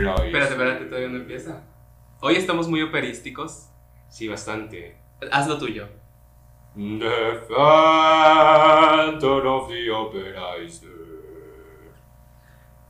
[0.00, 1.64] Espérate, espérate, todavía no empieza.
[2.20, 3.68] Hoy estamos muy operísticos.
[4.08, 4.96] Sí, bastante.
[5.32, 5.88] Haz lo tuyo.
[6.76, 10.92] The Phantom of the Opera is there.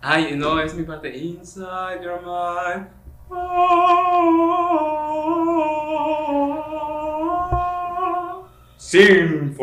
[0.02, 1.16] Ay, no, es mi parte.
[1.16, 2.88] Inside your mind.
[8.76, 9.54] Sing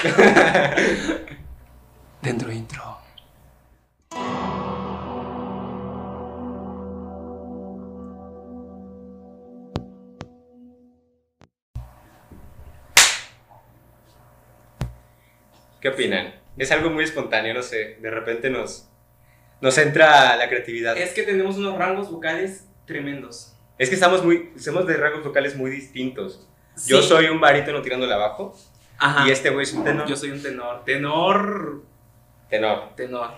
[2.22, 2.98] Dentro intro.
[15.80, 16.34] ¿Qué opinan?
[16.56, 17.98] Es algo muy espontáneo, no sé.
[18.00, 18.88] De repente nos,
[19.60, 20.96] nos entra la creatividad.
[20.96, 23.54] Es que tenemos unos rangos vocales tremendos.
[23.76, 26.48] Es que estamos muy, somos de rangos vocales muy distintos.
[26.86, 28.56] Yo soy un barítono tirándole abajo
[29.00, 29.26] Ajá.
[29.26, 30.06] y este güey es un tenor.
[30.06, 30.84] Yo soy un tenor.
[30.84, 31.82] Tenor.
[32.48, 32.94] Tenor.
[32.96, 33.30] Tenor.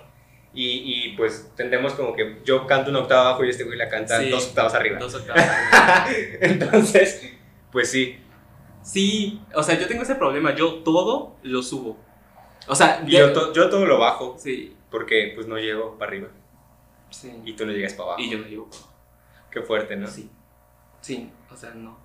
[0.55, 3.89] Y, y pues tendemos como que yo canto una octava abajo y este güey la
[3.89, 4.29] canta Sí.
[4.29, 4.99] dos octavas arriba.
[4.99, 5.49] Dos octavas.
[6.41, 7.33] Entonces,
[7.71, 8.19] pues sí.
[8.83, 10.55] Sí, o sea, yo tengo ese problema.
[10.55, 11.97] Yo todo lo subo.
[12.67, 16.29] O sea, yo, to- yo todo lo bajo Sí, porque pues no llego para arriba
[17.11, 17.33] sí.
[17.45, 18.21] y tú no llegas para abajo.
[18.21, 18.69] Y yo no digo.
[19.51, 20.07] Qué fuerte, ¿no?
[20.07, 20.31] Sí.
[21.01, 21.99] Sí, o sea, no.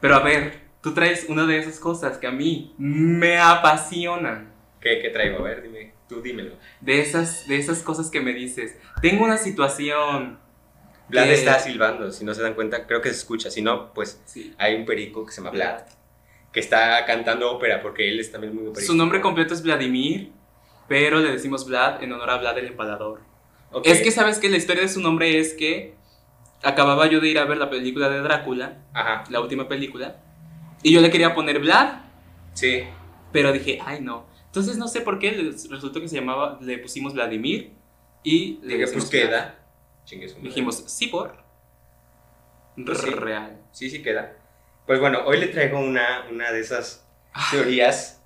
[0.00, 4.52] Pero a ver, tú traes una de esas cosas que a mí me apasionan.
[4.80, 5.38] ¿Qué, qué traigo?
[5.38, 6.54] A ver, dime, tú dímelo.
[6.80, 8.76] De esas, de esas cosas que me dices.
[9.02, 10.38] Tengo una situación.
[11.08, 13.50] Vlad que- está silbando, si no se dan cuenta, creo que se escucha.
[13.50, 14.54] Si no, pues Sí.
[14.58, 15.82] hay un perico que se llama Vlad,
[16.52, 18.92] que está cantando ópera porque él es también muy operístico.
[18.92, 20.32] Su nombre completo es Vladimir,
[20.88, 23.20] pero le decimos Vlad en honor a Vlad el Empalador.
[23.72, 23.86] Ok.
[23.86, 25.94] Es que sabes que la historia de su nombre es que
[26.62, 30.16] acababa yo de ir a ver la película de Drácula, Ajá, la última película,
[30.84, 32.02] y yo le quería poner Vlad,
[32.52, 32.84] sí.
[33.32, 34.26] pero dije, ay no.
[34.46, 35.32] Entonces no sé por qué,
[35.68, 37.72] resultó que se llamaba, le pusimos Vladimir
[38.22, 39.58] y le Dije, pues queda.
[40.40, 41.42] Dijimos, sí por.
[42.84, 43.10] Pues sí.
[43.10, 43.60] Real.
[43.72, 44.36] Sí, sí queda.
[44.86, 47.00] Pues bueno, hoy le traigo una, una de esas
[47.36, 47.48] Ah.
[47.50, 48.22] teorías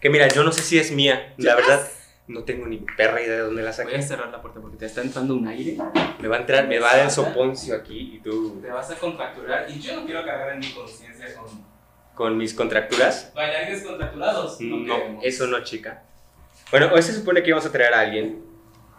[0.00, 1.86] que mira, yo no sé si es mía, la verdad.
[2.26, 4.02] No tengo ni perra idea de dónde la Voy a saqué.
[4.02, 5.76] cerrar la puerta porque te está entrando un aire.
[6.20, 8.94] Me va a entrar, me va a dar soponcio aquí y tú Te vas a
[8.96, 11.46] contracturar y yo no quiero cargar en mi conciencia con
[12.14, 13.32] con mis contracturas.
[13.34, 14.60] bailarines contracturados.
[14.60, 16.02] No, No, eso no, chica.
[16.70, 18.44] Bueno, hoy se supone que íbamos a traer a alguien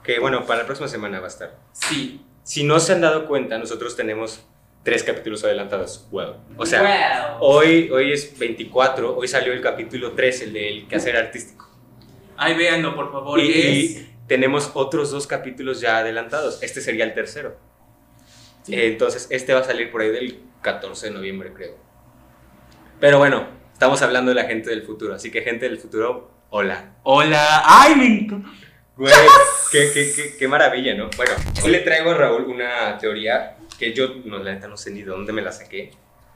[0.04, 1.56] que, bueno, para la próxima semana va a estar.
[1.74, 2.22] Sí.
[2.44, 4.44] Si no se han dado cuenta, nosotros tenemos
[4.84, 6.08] tres capítulos adelantados.
[6.12, 6.36] Wow.
[6.58, 7.48] O sea, Wow.
[7.48, 11.70] hoy, hoy es 24, hoy salió el capítulo 3, el del quehacer artístico.
[12.36, 13.40] Ay, véanlo, por favor.
[13.40, 16.64] Y, y tenemos otros dos capítulos ya adelantados.
[16.64, 17.56] Este sería el tercero.
[18.64, 18.74] Sí.
[18.74, 21.76] Eh, Entonces, este va a salir por ahí del 14 de noviembre, creo.
[23.02, 25.16] Pero bueno, estamos hablando de la gente del futuro.
[25.16, 26.94] Así que, gente del futuro, hola.
[27.04, 27.64] Hola.
[27.66, 28.50] Ay, me encanta.
[28.96, 29.14] Güey,
[29.72, 31.10] qué, qué, qué, qué maravilla, ¿no?
[31.18, 31.32] Bueno,
[31.64, 35.02] hoy le traigo a Raúl una teoría que yo, no, la neta, no sé ni
[35.02, 35.92] de dónde me la saqué.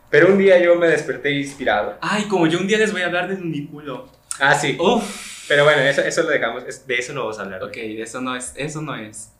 [0.09, 1.97] Pero un día yo me desperté inspirado.
[2.01, 4.09] Ay, como yo un día les voy a hablar del uniculo.
[4.39, 4.75] Ah, sí.
[4.79, 5.45] Uf.
[5.47, 6.63] Pero bueno, eso, eso lo dejamos.
[6.67, 7.63] es- de eso no vamos a hablar.
[7.63, 8.53] Ok, eso no es.
[8.55, 9.31] Eso no es.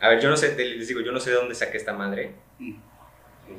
[0.00, 2.32] A ver, yo no sé, les digo, yo no sé de dónde saqué esta madre.
[2.60, 2.74] Mm.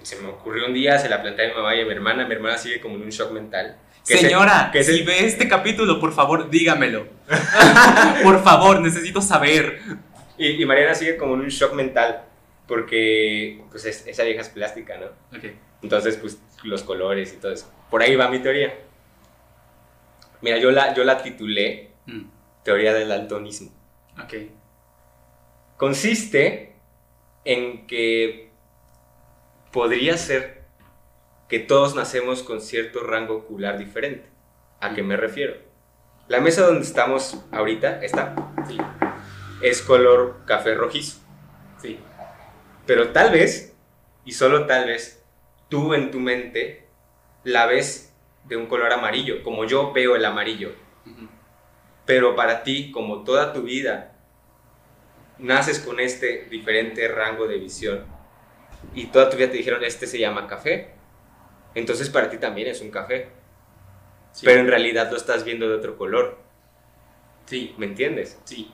[0.03, 2.25] Se me ocurrió un día, se la planteé a mi mamá y a mi hermana.
[2.27, 3.77] Mi hermana sigue como en un shock mental.
[4.07, 7.07] Que se- Señora, que se- si ve este capítulo, por favor, dígamelo.
[8.23, 9.79] por favor, necesito saber.
[10.37, 12.23] y, y Mariana sigue como en un shock mental.
[12.67, 15.07] Porque, pues, es- esa vieja es plástica, ¿no?
[15.37, 15.45] Ok.
[15.81, 17.71] Entonces, pues, los colores y todo eso.
[17.89, 18.73] Por ahí va mi teoría.
[20.41, 22.23] Mira, yo la, yo la titulé Mm,
[22.63, 23.71] Teoría del daltonismo.
[24.23, 24.33] ok.
[25.77, 26.73] Consiste
[27.45, 28.46] en que
[29.71, 30.63] podría ser
[31.49, 34.29] que todos nacemos con cierto rango ocular diferente.
[34.79, 35.55] ¿A qué me refiero?
[36.27, 38.35] La mesa donde estamos ahorita, esta,
[38.67, 38.77] Sí,
[39.61, 41.19] es color café rojizo.
[41.81, 41.99] sí.
[42.85, 43.75] Pero tal vez,
[44.23, 45.21] y solo tal vez,
[45.67, 46.87] tú en tu mente
[47.43, 48.13] la ves
[48.45, 50.71] de un color amarillo, como yo veo el amarillo.
[52.05, 54.13] Pero para ti, como toda tu vida,
[55.37, 58.05] naces con este diferente rango de visión
[58.97, 60.89] y toda tu vida te dijeron, este se llama café.
[61.75, 63.29] Entonces para ti también es un café.
[64.31, 64.43] Sí.
[64.43, 66.39] Pero en realidad lo estás viendo de otro color.
[67.45, 68.41] Sí, ¿Me entiendes?
[68.43, 68.73] sí.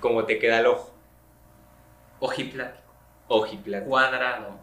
[0.00, 0.90] Como te queda el ojo.
[2.18, 2.92] Ojiplático.
[3.28, 3.84] Ojiplat.
[3.84, 4.58] Cuadrado.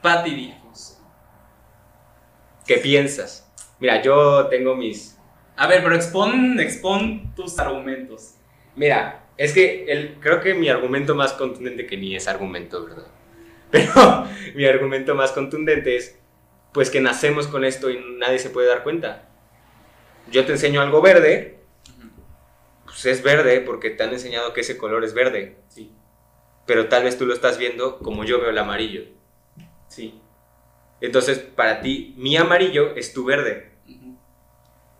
[0.00, 0.98] Patidifus.
[2.66, 3.52] ¿Qué piensas?
[3.78, 5.18] Mira, yo tengo mis...
[5.56, 8.36] A ver, pero expon, expon tus argumentos.
[8.74, 13.06] Mira, es que el, creo que mi argumento más contundente, que ni es argumento, ¿verdad?
[13.70, 16.18] Pero mi argumento más contundente es,
[16.72, 19.28] pues que nacemos con esto y nadie se puede dar cuenta.
[20.30, 21.60] yo te enseño algo verde,
[22.84, 25.58] pues es verde porque te han enseñado que ese color es verde.
[25.68, 25.92] Sí,
[26.66, 29.02] Pero tal vez tú lo estás viendo como yo veo el amarillo.
[29.88, 30.20] sí.
[31.02, 33.70] Entonces, para ti, mi amarillo es tu verde.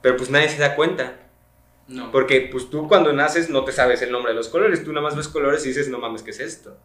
[0.02, 1.30] Pero pues nadie se da cuenta.
[1.88, 2.10] No.
[2.12, 4.84] Porque pues tú cuando naces no te sabes el nombre de los colores.
[4.84, 6.76] Tú nada más ves colores y dices, no mames, ¿qué es esto?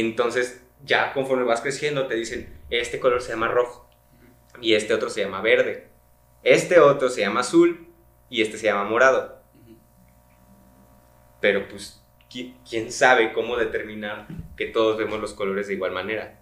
[0.00, 3.88] Entonces, ya conforme vas creciendo, te dicen, este color se llama rojo.
[4.60, 5.88] Y este otro se llama verde.
[6.42, 7.88] Este otro se llama azul.
[8.28, 9.42] Y este se llama morado.
[11.40, 14.26] Pero pues, ¿qui- ¿quién sabe cómo determinar
[14.56, 16.40] que todos vemos los colores de igual manera?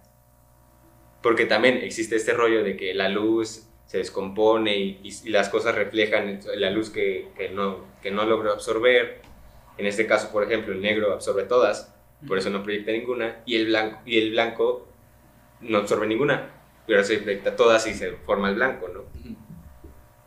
[1.21, 6.39] Porque también existe este rollo de que la luz se descompone y las cosas reflejan
[6.55, 9.21] la luz que, que no, que no logró absorber.
[9.77, 11.93] En este caso, por ejemplo, el negro absorbe todas,
[12.27, 14.87] por eso no proyecta ninguna, y el blanco, y el blanco
[15.61, 16.49] no absorbe ninguna,
[16.85, 19.03] pero se proyecta todas y se forma el blanco, ¿no?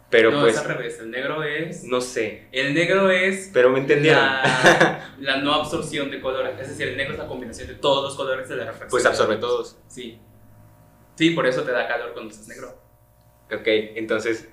[0.08, 1.00] Pero no, pues, es al revés.
[1.00, 1.84] El negro es.
[1.84, 4.22] no sé, El negro es pero me entendieron.
[4.22, 6.58] La, la no absorción de colores.
[6.60, 8.90] Es decir, el negro es la combinación de todos los colores de la refracción.
[8.90, 9.78] pues absorbe todos.
[9.88, 10.18] Sí.
[11.16, 12.78] Sí, por eso te da calor cuando estás negro.
[13.52, 13.66] Ok,
[13.96, 14.48] entonces,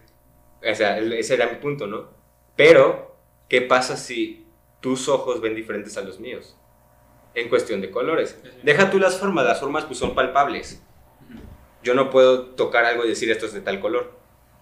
[0.59, 2.09] o sea, ese era mi punto, ¿no?
[2.55, 3.17] Pero,
[3.49, 4.47] ¿qué pasa si
[4.79, 6.57] tus ojos ven diferentes a los míos?
[7.35, 8.39] En cuestión de colores.
[8.63, 10.81] Deja tú las formas, las formas pues son palpables.
[11.81, 14.17] Yo no puedo tocar algo y decir esto es de tal color.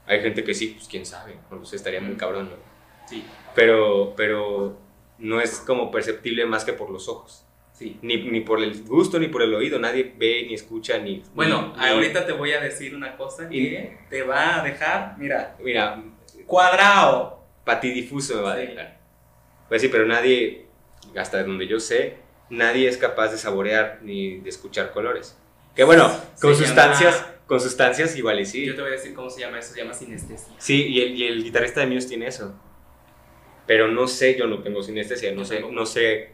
[0.07, 2.56] Hay gente que sí, pues quién sabe, sé, estaría muy cabrón, ¿no?
[3.07, 3.23] Sí,
[3.56, 4.77] Pero, pero
[5.19, 7.45] no es como perceptible más que por los ojos.
[7.73, 8.00] sí.
[8.01, 9.77] Ni, ni por el gusto, ni por el oído.
[9.79, 11.21] Nadie ve, ni escucha, ni...
[11.35, 15.56] Bueno, ni- ahorita te voy a decir una cosa que te va a dejar, mira,
[15.59, 16.01] Mira,
[16.45, 17.44] cuadrado.
[17.65, 18.65] patidifuso me va a Sí.
[18.68, 19.00] dejar.
[19.69, 20.65] Pues sí, pero nadie,
[21.15, 22.18] hasta donde yo sé,
[22.51, 25.38] nadie es capaz de saborear ni de escuchar colores.
[25.75, 28.65] Que bueno, Se con llama- sustancias, con sustancias igual y sí.
[28.65, 30.53] Yo te voy a decir cómo se llama eso, se llama sinestesia.
[30.59, 32.53] Sí, y el, y el guitarrista de Muse tiene eso.
[33.65, 36.33] Pero no sé, yo no tengo sinestesia, no sé, no sé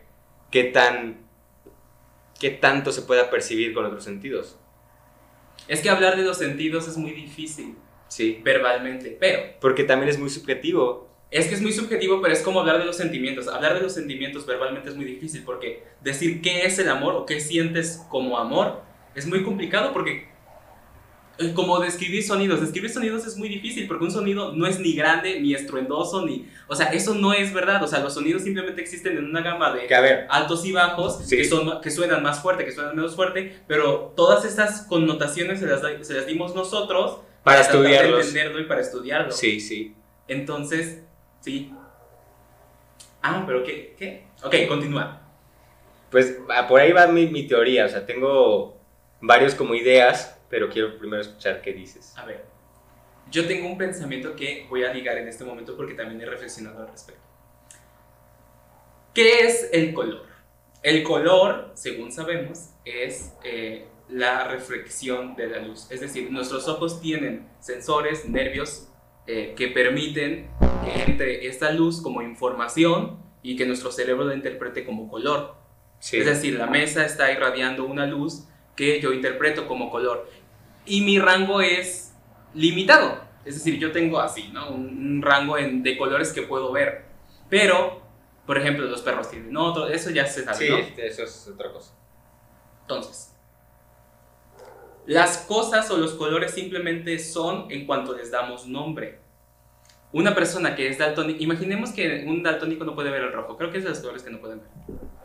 [0.51, 1.25] qué tan
[2.39, 4.57] qué tanto se pueda percibir con otros sentidos.
[5.67, 7.75] Es que hablar de los sentidos es muy difícil
[8.09, 11.06] Sí, verbalmente, pero porque también es muy subjetivo.
[11.29, 13.47] Es que es muy subjetivo, pero es como hablar de los sentimientos.
[13.47, 17.25] Hablar de los sentimientos verbalmente es muy difícil porque decir qué es el amor o
[17.25, 18.81] qué sientes como amor
[19.13, 20.29] es muy complicado porque
[21.39, 24.94] eh, como describir sonidos, describir sonidos es muy difícil porque un sonido no es ni
[24.94, 28.81] grande ni estruendoso ni, o sea, eso no es verdad, o sea, los sonidos simplemente
[28.81, 31.38] existen en una gama de ver, altos y bajos Sí.
[31.38, 35.68] que, son, que suenan más fuerte, que suenan menos fuerte, pero todas estas connotaciones se
[35.68, 38.27] las, se las dimos nosotros para estudiarlos.
[38.27, 39.31] entenderlo y para estudiarlo.
[39.31, 39.95] Sí, sí.
[40.27, 41.03] Entonces,
[41.47, 41.73] sí.
[43.21, 43.95] Ah, pero ¿qué?
[43.97, 44.27] ¿Qué?
[44.44, 45.21] Ok, continúa.
[46.11, 48.77] Pues ah, por ahí va mi, mi teoría, o sea, tengo
[49.21, 52.13] varios como ideas, pero quiero primero escuchar qué dices.
[52.17, 52.44] A ver,
[53.31, 56.81] yo tengo un pensamiento que voy a ligar en este momento porque también he reflexionado
[56.81, 57.23] al respecto.
[59.13, 60.25] ¿Qué es el color?
[60.83, 65.89] El color, según sabemos, es eh, la reflexión de la luz.
[65.91, 68.89] Es decir, nuestros ojos tienen sensores, nervios,
[69.27, 70.50] eh, que permiten
[70.83, 75.56] que entre esta luz como información y que nuestro cerebro la interprete como color.
[76.00, 76.18] Sí.
[76.18, 78.45] Es decir, la mesa está irradiando una luz
[78.75, 80.29] que yo interpreto como color.
[80.85, 82.13] Y mi rango es
[82.53, 83.19] limitado.
[83.45, 84.69] Es decir, yo tengo así, ¿no?
[84.69, 84.85] Un,
[85.15, 87.06] un rango en- de colores que puedo ver.
[87.49, 88.01] Pero,
[88.45, 90.78] por ejemplo, los perros tienen otro, eso ya se sabe, Sí, ¿no?
[91.04, 91.94] eso es otra cosa.
[92.81, 93.33] Entonces,
[95.06, 99.19] las cosas o los colores simplemente son en cuanto les damos nombre.
[100.14, 103.71] Una persona que es daltónica, imaginemos que un daltónico no puede ver el rojo, creo
[103.71, 104.69] que es de los colores que no pueden ver.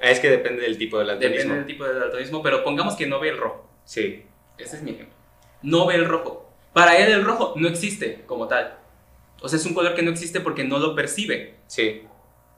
[0.01, 1.55] Es que depende del tipo de Depende daltonismo.
[1.55, 3.69] del tipo de daltonismo, pero pongamos que no ve el rojo.
[3.85, 4.25] Sí,
[4.59, 5.15] Ese es mi ejemplo.
[5.63, 6.51] No ve el rojo.
[6.73, 8.79] Para él el rojo no existe como tal.
[9.41, 11.55] O sea, es un color que no existe porque no lo percibe.
[11.67, 12.03] sí,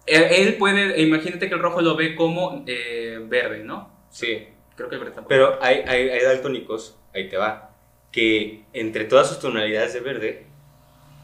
[0.06, 3.90] Él, él puede, imagínate que el rojo lo ve como eh, verde, ¿no?
[4.10, 4.48] sí.
[4.76, 5.28] Creo que el verde tampoco.
[5.28, 7.70] Pero hay, hay, hay daltónicos, ahí te va,
[8.10, 10.46] que entre todas sus tonalidades de verde,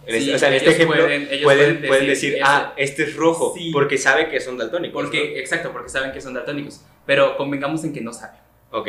[0.06, 3.02] Sí, este, o sea, en este ejemplo, pueden- ellos pueden, pueden pueden decir ah, este
[3.04, 3.70] es rojo, Sí.
[3.72, 5.00] porque sabe que son daltónicos.
[5.02, 6.82] Porque, exacto, porque saben que son daltónicos.
[7.06, 8.40] Pero convengamos en que no saben.
[8.72, 8.78] ¿no?
[8.78, 8.88] Ok,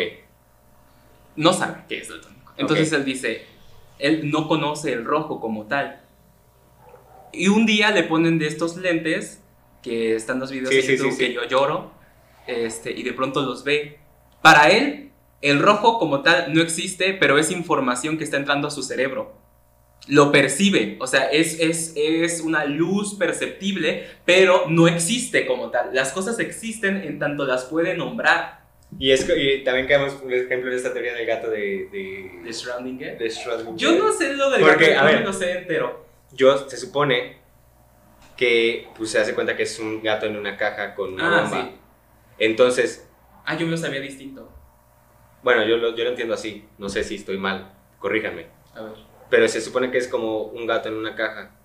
[1.35, 2.51] No sabe que es daltónico.
[2.57, 3.45] Entonces él dice,
[3.99, 6.01] él no conoce el rojo como tal.
[7.33, 9.41] Y un día le ponen de estos lentes,
[9.81, 11.25] que están los videos Sí, de sí, YouTube sí, sí.
[11.27, 11.91] que yo lloro,
[12.47, 13.99] este, y de pronto los ve.
[14.41, 18.71] Para él, el rojo como tal no existe, pero es información que está entrando a
[18.71, 19.33] su cerebro.
[20.07, 25.93] Lo percibe, o sea, es, es, es una luz perceptible, pero no existe como tal.
[25.93, 28.61] Las cosas existen en tanto las puede nombrar.
[28.99, 31.87] y, es, y también caemos, por ejemplo, en esta teoría del gato de...
[31.91, 33.75] de, de Schrödinger.
[33.77, 35.25] Yo no sé lo del Porque, gato, a no ver.
[35.25, 36.05] lo sé entero.
[36.33, 37.37] yo se supone
[38.35, 41.41] que pues se hace cuenta que es un gato en una caja con una Ah,
[41.43, 41.61] bomba.
[41.69, 41.75] sí.
[42.39, 43.07] Entonces,
[43.45, 44.51] Ah, yo me lo sabía distinto.
[45.43, 48.47] bueno, yo lo, yo lo entiendo así, no sé si estoy mal, corríjanme.
[48.73, 48.93] A ver.
[49.31, 51.55] Pero se supone que es como un gato en una caja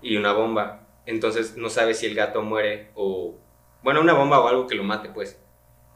[0.00, 0.86] y una bomba.
[1.06, 3.36] Entonces no sabes si el gato muere o...
[3.82, 5.40] Bueno, una bomba o algo que lo mate, pues.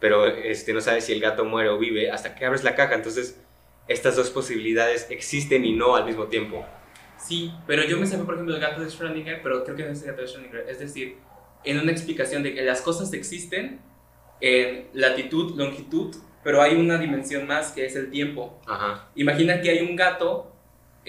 [0.01, 2.97] Pero este, no sabes si el gato muere o vive hasta que abres la caja.
[2.97, 3.41] Entonces
[3.87, 6.67] estas dos posibilidades existen y no al mismo tiempo.
[7.17, 9.91] Sí, pero yo me sabía, por ejemplo, el gato de Schrödinger, pero creo que no
[9.91, 10.69] es el gato de Schrödinger.
[10.69, 11.19] Es decir,
[11.65, 13.81] en una explicación de que las cosas existen
[14.41, 16.15] en latitud, longitud,
[16.45, 18.61] pero hay una dimensión más que es el tiempo.
[18.67, 19.11] Ajá.
[19.17, 20.53] Imagina que hay un gato,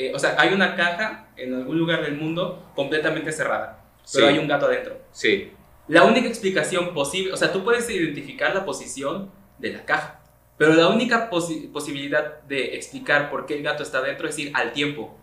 [0.02, 4.34] eh, o sea, hay una caja en algún lugar del mundo completamente cerrada, pero Sí.
[4.34, 4.98] hay un gato adentro.
[5.12, 5.52] Sí.
[5.88, 10.22] La única explicación posible, o sea, tú puedes identificar la posición de la caja,
[10.58, 14.52] pero la única posi- posibilidad de explicar por qué el gato está adentro es ir
[14.54, 15.18] al tiempo.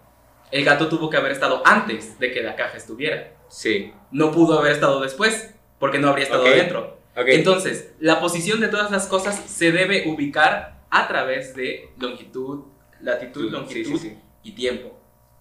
[0.51, 3.33] El gato tuvo que haber estado antes de que la caja estuviera.
[3.49, 3.93] Sí.
[4.11, 6.49] No pudo haber estado después, porque no habría estado Ok.
[6.49, 6.99] adentro.
[7.17, 7.29] Ok.
[7.29, 12.65] Entonces, la posición de todas las cosas se debe ubicar a través de longitud,
[13.01, 14.19] latitud, Sí, longitud sí, sí.
[14.47, 14.99] Y tiempo.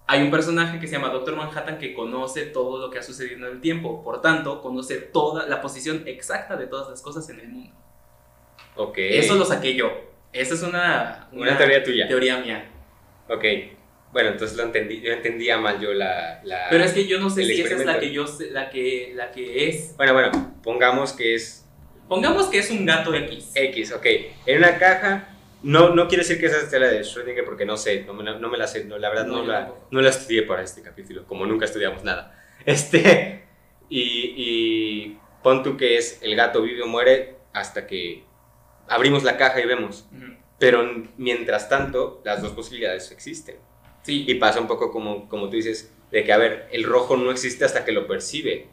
[0.08, 3.38] Hay un personaje que se llama Doctor Manhattan que conoce todo lo que ha sucedido
[3.48, 7.40] en el tiempo, por tanto, conoce toda la posición exacta de todas las cosas en
[7.40, 7.76] el mundo.
[8.76, 8.98] Ok.
[8.98, 9.92] Eso lo saqué yo.
[10.32, 12.08] Esa es una, Una teoría tuya.
[12.08, 12.70] teoría mía.
[13.30, 13.44] Ok.
[14.12, 15.02] Bueno, entonces lo entendí.
[15.02, 16.40] Yo entendía mal yo la...
[16.44, 18.70] la- Pero es que yo no sé si esa es la que yo sé- la
[18.70, 19.96] que, la que es.
[19.98, 20.32] Bueno, bueno,
[20.64, 21.64] pongamos que es
[22.08, 23.52] Pongamos que es un gato X.
[23.56, 24.06] X, ok.
[24.46, 25.35] En una caja,
[25.66, 28.24] no, no quiere decir que esa sea la de Schrödinger porque no sé, no me,
[28.24, 30.82] la- no me la sé, no, la verdad No, la, no la estudié para este
[30.82, 32.32] capítulo, como nunca estudiamos nada.
[32.66, 33.44] Este,
[33.90, 38.24] y, y pon tú que es el gato vive o muere hasta que
[38.88, 40.08] abrimos la caja y vemos.
[40.58, 40.84] Pero
[41.18, 43.58] mientras tanto, las dos posibilidades existen.
[44.04, 44.26] Sí.
[44.28, 47.30] Y pasa un poco como, como tú dices, de que, a ver, el rojo no
[47.30, 48.70] existe hasta que lo percibe.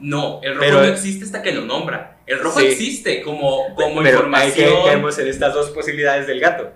[0.00, 2.20] No, el rojo Pero- no existe hasta que lo nombra.
[2.26, 2.66] El rojo Sí.
[2.66, 4.84] existe como, como Pero hay que información.
[4.86, 6.72] caemos en estas dos posibilidades del gato.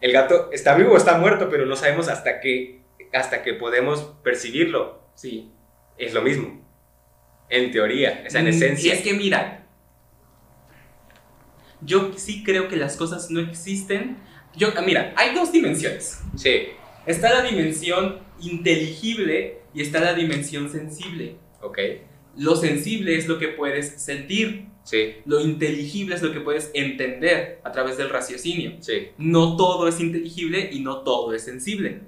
[0.00, 2.82] El gato está vivo o está muerto, pero no sabemos hasta que,
[3.12, 5.02] hasta que podemos percibirlo.
[5.14, 5.50] Sí.
[5.96, 6.62] Es lo mismo.
[7.48, 8.94] En teoría, esa en Mm, esencia.
[8.94, 9.66] Y es que mira,
[11.80, 14.18] yo sí creo que las cosas no existen.
[14.56, 16.20] Yo, mira, hay dos dimensiones.
[16.36, 16.68] Sí,
[17.06, 21.36] Está la dimensión inteligible y está la dimensión sensible.
[21.60, 21.78] ok.
[22.36, 24.66] Lo sensible es lo que puedes sentir.
[24.82, 28.72] Sí, Lo inteligible es lo que puedes entender a través del raciocinio.
[28.80, 29.08] sí.
[29.16, 32.02] No todo es inteligible y no todo es sensible.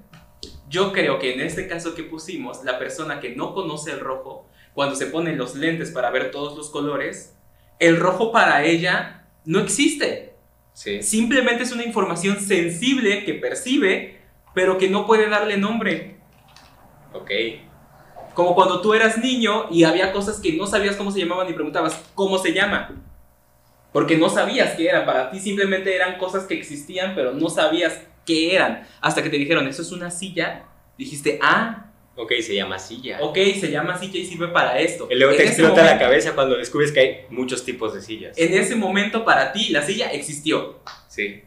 [0.69, 4.47] Yo creo que en este caso que pusimos, la persona que no conoce el rojo,
[4.75, 7.35] cuando se pone los lentes para ver todos los colores,
[7.79, 10.35] el rojo para ella no existe.
[10.75, 14.19] Sí, Simplemente es una información sensible que percibe,
[14.55, 16.17] pero que no puede darle nombre.
[17.15, 17.31] ok.
[18.37, 21.55] Como cuando tú eras niño y había cosas que no sabías cómo se llamaban y
[21.55, 23.03] preguntabas, ¿cómo se llama?
[23.93, 27.99] Porque no sabías qué eran, para ti simplemente eran cosas que existían, pero no sabías
[28.27, 28.87] qué eran.
[29.01, 30.67] Hasta que te dijeron, eso es una silla,
[30.99, 31.83] dijiste, ah,
[32.15, 33.19] Ok, se llama silla.
[33.23, 35.09] ok, se llama silla y sirve para esto.
[35.11, 37.95] Y luego te En ese explota la momento- cabeza cuando descubres que hay muchos tipos
[37.95, 38.37] de sillas.
[38.37, 41.43] En ese momento para ti la silla existió, Sí,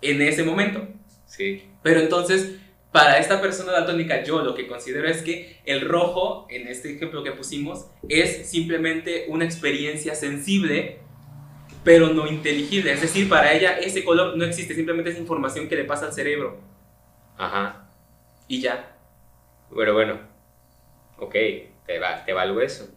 [0.00, 0.88] en ese momento.
[1.26, 1.64] sí.
[1.82, 2.56] Pero entonces,
[2.94, 7.24] para esta persona daltónica, yo lo que considero es que el rojo, en este ejemplo
[7.24, 11.00] que pusimos, es simplemente una experiencia sensible,
[11.82, 12.92] pero no inteligible.
[12.92, 16.12] Es decir, para ella ese color no existe, simplemente es información que le pasa al
[16.12, 16.60] cerebro
[17.36, 17.90] Ajá.
[18.46, 18.96] y ya.
[19.70, 20.20] Bueno, bueno.
[21.18, 21.34] Ok,
[21.88, 22.88] te, va, te valgo eso.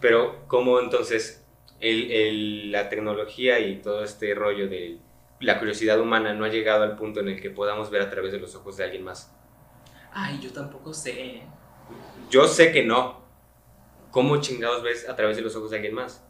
[0.00, 1.44] Pero, ¿cómo entonces
[1.80, 4.98] el, el- la tecnología y todo este rollo de
[5.42, 8.32] la curiosidad humana no ha llegado al punto en el que podamos ver a través
[8.32, 9.34] de los ojos de alguien más?
[10.12, 11.42] Ay, yo tampoco sé.
[12.30, 13.20] Yo sé que no.
[14.10, 16.24] ¿Cómo chingados ves a través de los ojos de alguien más?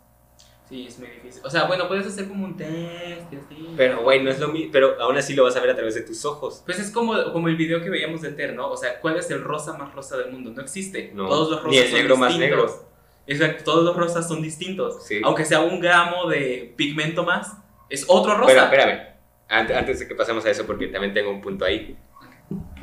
[0.69, 1.43] Sí, es muy difícil.
[1.45, 3.75] O sea, bueno, puedes hacer como un test, y así.
[3.77, 4.71] Pero, güey, no es lo mismo.
[4.73, 6.63] Pero aún así lo vas a ver a través de tus ojos.
[6.65, 8.71] Pues es como, como el video que veíamos de Ter, ¿no?
[8.71, 10.53] O sea, ¿cuál es el rosa más rosa del mundo?
[10.55, 11.11] No existe.
[11.15, 12.71] No, Todos los ni rosas el son negro más distintos.
[12.71, 12.89] negro.
[13.27, 15.05] Exacto, todos los rosas son distintos.
[15.05, 15.21] Sí.
[15.25, 17.53] Aunque sea un gramo de pigmento más,
[17.89, 18.47] es otro rosa.
[18.47, 19.13] Pero espérame,
[19.49, 21.97] antes, antes de que pasemos a eso, porque también tengo un punto ahí.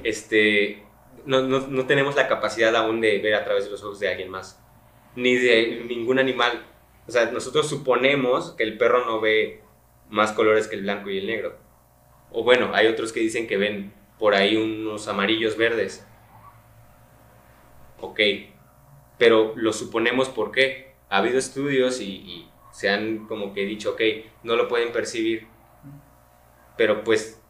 [0.04, 0.84] Este,
[1.26, 4.10] no, no, no tenemos la capacidad aún de ver a través de los ojos de
[4.10, 4.64] alguien más,
[5.16, 6.66] ni de ningún animal.
[7.08, 9.62] O sea, nosotros suponemos que el perro no ve
[10.10, 11.58] más colores que el blanco y el negro.
[12.32, 16.06] O bueno, hay otros que dicen que ven por ahí unos amarillos verdes.
[18.02, 18.20] Ok,
[19.18, 22.49] pero lo suponemos porque ha habido estudios y
[22.80, 24.02] se han como que dicho, ok,
[24.44, 25.48] no lo pueden percibir,
[26.78, 27.42] pero pues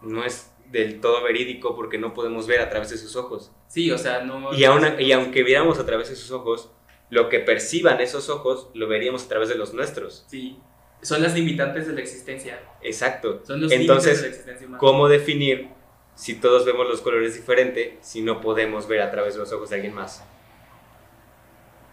[0.00, 3.52] no es, del todo verídico porque no podemos ver a través de sus ojos.
[3.66, 4.54] Sí, o sea, no...
[4.54, 6.70] Y, aun, y aunque viéramos a través de sus ojos,
[7.10, 10.24] lo que perciban esos ojos lo veríamos a través de los nuestros.
[10.26, 10.58] Sí,
[11.02, 12.58] son las limitantes de la existencia.
[12.80, 13.42] Exacto.
[13.44, 14.78] Son los Entonces, de la existencia humana.
[14.78, 15.68] ¿Cómo definir
[16.14, 19.68] si todos vemos los colores diferente si no podemos ver a través de los ojos
[19.68, 20.24] de alguien más?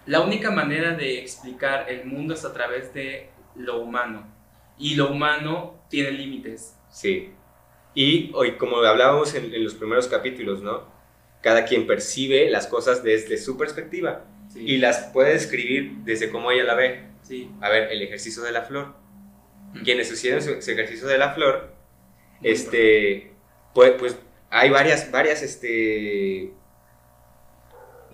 [0.05, 4.27] La única manera de explicar el mundo es a través de lo humano.
[4.77, 6.75] Y lo humano tiene límites.
[6.91, 7.31] Sí.
[7.93, 10.83] Y hoy, como hablábamos en, en los primeros capítulos, ¿no?
[11.41, 14.61] Cada quien percibe las cosas desde su perspectiva Sí.
[14.63, 17.03] y las puede describir desde cómo ella la ve.
[17.23, 17.49] sí.
[17.61, 18.93] A ver, el ejercicio de la flor.
[19.83, 21.73] Quienes hicieron su, su ejercicio de la flor,
[22.41, 23.33] este,
[23.73, 24.17] pues, pues
[24.49, 26.53] hay varias, varias, este,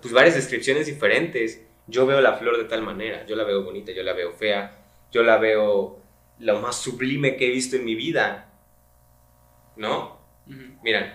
[0.02, 1.62] pues varias descripciones diferentes.
[1.92, 4.62] Yo veo la flor de tal manera, yo la veo bonita, yo la veo fea,
[5.12, 6.00] yo la veo
[6.40, 8.50] lo más sublime que he visto en mi vida,
[9.76, 10.20] ¿no?
[10.48, 10.80] Ujú.
[10.84, 11.14] Miran,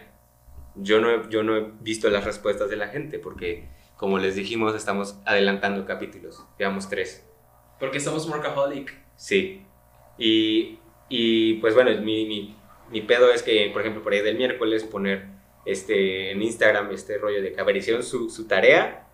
[0.76, 4.35] yo no, he- yo no he visto las respuestas de la gente porque, como les
[4.35, 7.25] dijimos, estamos adelantando capítulos, llevamos tres.
[7.78, 8.92] Porque somos workaholic.
[9.16, 9.62] Sí.
[10.18, 10.78] Y,
[11.09, 12.56] y, pues bueno, mi, mi,
[12.90, 15.26] mi pedo es que, por ejemplo, por ahí del miércoles poner
[15.64, 19.06] este, en Instagram este rollo de que su, su tarea,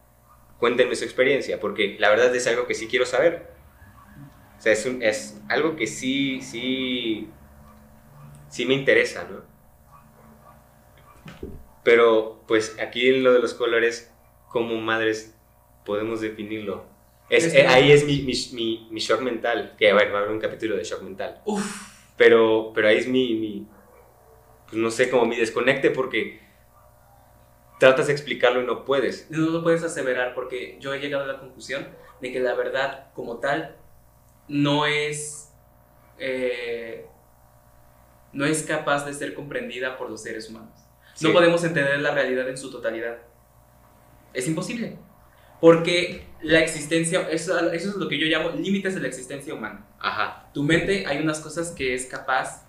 [0.63, 3.49] cuéntenme su experiencia, porque la verdad es algo que sí quiero saber.
[4.57, 7.29] O sea, es, un- es algo que sí, sí,
[8.49, 9.41] sí me interesa, ¿no?
[11.83, 14.15] Pero, pues aquí en lo de los colores,
[14.51, 15.35] como madres
[15.85, 16.85] podemos definirlo?
[17.29, 20.19] Es, Es eh, ahí es mi, mi, mi, mi shock mental, que a ver, va
[20.19, 21.41] a haber un capítulo de shock mental.
[21.45, 21.89] Uf.
[22.17, 23.67] Pero, pero ahí es mi, mi,
[24.67, 26.41] pues no sé, como mi desconecte porque
[27.83, 29.29] tratas de explicarlo y no puedes.
[29.29, 31.89] No lo puedes aseverar porque yo he llegado a la conclusión
[32.21, 33.75] de que la verdad como tal
[34.47, 35.53] no es
[36.21, 37.07] eh,
[38.33, 40.71] no es capaz de ser comprendida por los seres humanos.
[41.21, 41.33] No Sí.
[41.33, 43.19] podemos entender la realidad en su totalidad.
[44.33, 44.97] Es imposible.
[45.61, 49.85] Porque la existencia, eso, eso es lo que yo llamo límites de la existencia humana.
[49.99, 50.49] Ajá.
[50.55, 52.65] Tu mente hay unas cosas que es capaz...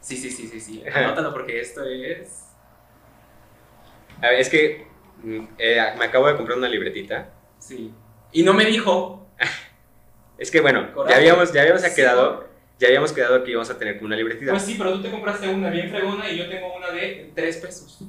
[0.00, 0.82] Sí, sí, sí, sí, sí.
[0.94, 2.41] Anótalo porque esto es...
[4.22, 4.86] A ver, es que
[5.22, 7.30] mm, eh, me acabo de comprar una libretita.
[7.58, 7.92] Sí.
[8.32, 9.28] Y no me dijo...
[10.38, 13.78] Es que bueno, ya habíamos, ya habíamos Sí, quedado, ya habíamos quedado que íbamos a
[13.78, 14.50] tener una libretita.
[14.50, 17.56] Pues sí, pero tú te compraste una bien fregona y yo tengo una de 3
[17.58, 18.00] pesos.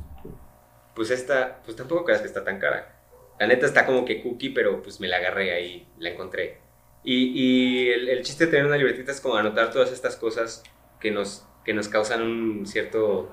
[0.96, 2.96] Pues esta, pues tampoco creas que está tan cara.
[3.40, 6.58] La neta está como que cookie, pero pues me la agarré ahí, la encontré.
[7.04, 10.64] Y, y el, el chiste de tener una libretita es como anotar todas estas cosas
[11.00, 13.30] que nos, que nos causan un cierto,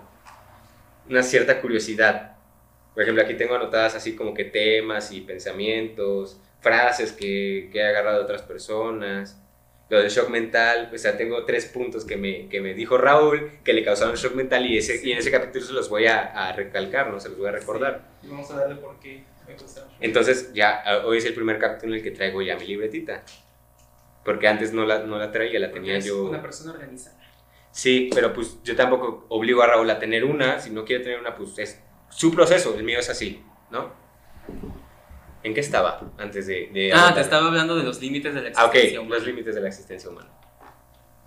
[1.08, 2.36] una cierta curiosidad.
[2.94, 7.86] Por ejemplo, aquí tengo anotadas así como que temas y pensamientos, frases que, que he
[7.86, 9.40] agarrado de otras personas.
[9.88, 13.50] Lo del shock mental, o sea, tengo tres puntos que me, que me dijo Raúl
[13.64, 16.20] que le causaron shock mental y, ese, y en ese capítulo se los voy a,
[16.20, 17.18] a recalcar, ¿no?
[17.18, 18.02] Se los voy a recordar.
[18.22, 19.24] Y vamos a darle por qué.
[20.00, 23.24] Entonces, ya, hoy es el primer capítulo en el que traigo ya mi libretita.
[24.24, 26.24] Porque antes no la, no la traía, la tenía es yo.
[26.24, 27.16] una persona organizada.
[27.72, 30.60] Sí, pero pues yo tampoco obligo a Raúl a tener una.
[30.60, 32.74] Si no quiere tener una, pues es su proceso.
[32.76, 33.90] El mío es así, ¿no?
[35.42, 36.68] ¿En qué estaba antes de.?
[36.72, 39.14] de Ah, te estaba hablando de los límites de la Ah, ok, existencia humana.
[39.16, 40.28] los límites de la existencia humana.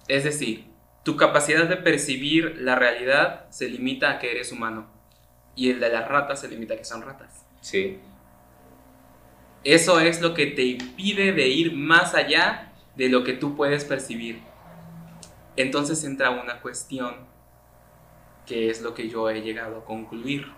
[0.07, 0.67] Es decir,
[1.03, 4.91] tu capacidad de percibir la realidad se limita a que eres humano.
[5.55, 7.45] Y el de las ratas se limita a que son ratas.
[7.61, 7.99] Sí.
[9.63, 13.85] Eso es lo que te impide de ir más allá de lo que tú puedes
[13.85, 14.41] percibir.
[15.55, 17.15] Entonces entra una cuestión
[18.45, 20.51] que es lo que yo he llegado a concluir.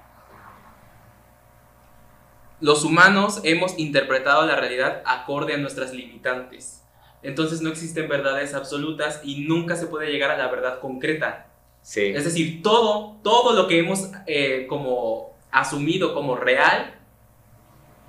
[2.66, 6.82] Los humanos hemos interpretado la realidad acorde a nuestras limitantes.
[7.22, 11.46] Entonces no existen verdades absolutas y nunca se puede llegar a la verdad concreta.
[11.84, 12.08] Sí.
[12.08, 16.96] Es decir, todo, todo lo que hemos eh, como asumido como real,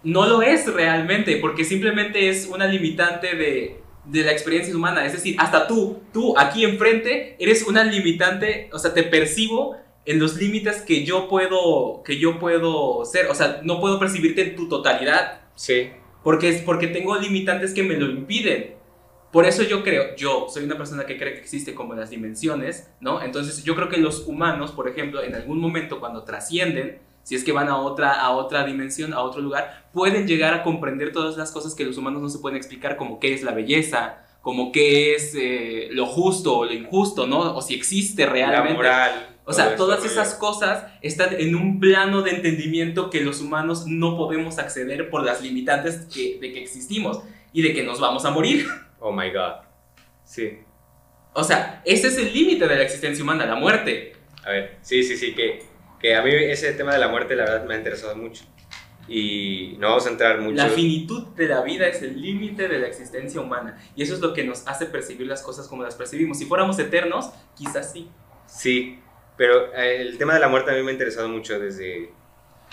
[0.02, 5.04] no lo es realmente, porque simplemente es una limitante de, de la experiencia humana.
[5.04, 10.18] Es decir, hasta tú, tú aquí enfrente, eres una limitante, o sea, te percibo en
[10.18, 13.26] los límites que yo puedo, que yo puedo ser.
[13.26, 15.90] O sea, no puedo percibirte en tu totalidad, Sí.
[16.22, 18.74] porque, es, porque tengo limitantes que me lo impiden.
[19.32, 22.88] Por eso yo creo, yo soy una persona que cree que existe como las dimensiones,
[23.00, 23.20] ¿no?
[23.22, 27.42] Entonces yo creo que los humanos, por ejemplo, en algún momento cuando trascienden, si es
[27.44, 31.36] que van a otra, a otra dimensión, a otro lugar, pueden llegar a comprender todas
[31.36, 34.70] las cosas que los humanos no se pueden explicar, como qué es la belleza, como
[34.70, 37.56] qué es eh, lo justo o lo injusto, ¿no?
[37.56, 38.70] O si existe realmente.
[38.70, 39.35] La moral.
[39.48, 44.16] O sea, todas esas cosas están en un plano de entendimiento que los humanos no
[44.16, 48.30] podemos acceder por las limitantes que- de que existimos y de que nos vamos a
[48.30, 48.66] morir.
[48.98, 49.62] Oh my god.
[50.24, 50.58] Sí.
[51.32, 54.14] O sea, ese es el límite de la existencia humana, la muerte.
[54.44, 55.62] A ver, sí, sí, sí, que
[56.00, 58.44] que a mí ese tema de la muerte la verdad me ha interesado mucho.
[59.08, 60.56] Y no vamos a entrar mucho.
[60.56, 63.78] La finitud de la vida es el límite de la existencia humana.
[63.94, 66.38] Y eso es lo que nos hace percibir las cosas como las percibimos.
[66.38, 68.08] Si fuéramos eternos, quizás sí.
[68.46, 68.98] Sí,
[69.36, 72.10] pero eh, el tema de la muerte a mí me ha interesado mucho desde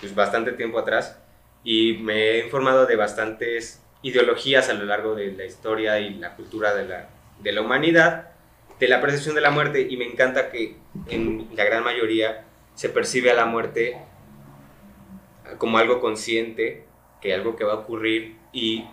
[0.00, 1.18] pues, bastante tiempo atrás.
[1.62, 6.34] Y me he informado de bastantes ideologías a lo largo de la historia y la
[6.36, 7.08] cultura de la,
[7.40, 8.30] de la humanidad,
[8.78, 9.86] de la percepción de la muerte.
[9.88, 10.76] Y me encanta que
[11.08, 13.96] en la gran mayoría se percibe a la muerte
[15.58, 16.84] como algo consciente,
[17.20, 18.84] que algo que va a ocurrir y,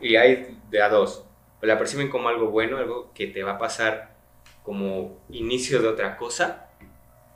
[0.00, 1.24] y hay de a dos.
[1.60, 4.16] La perciben como algo bueno, algo que te va a pasar
[4.64, 6.70] como inicio de otra cosa,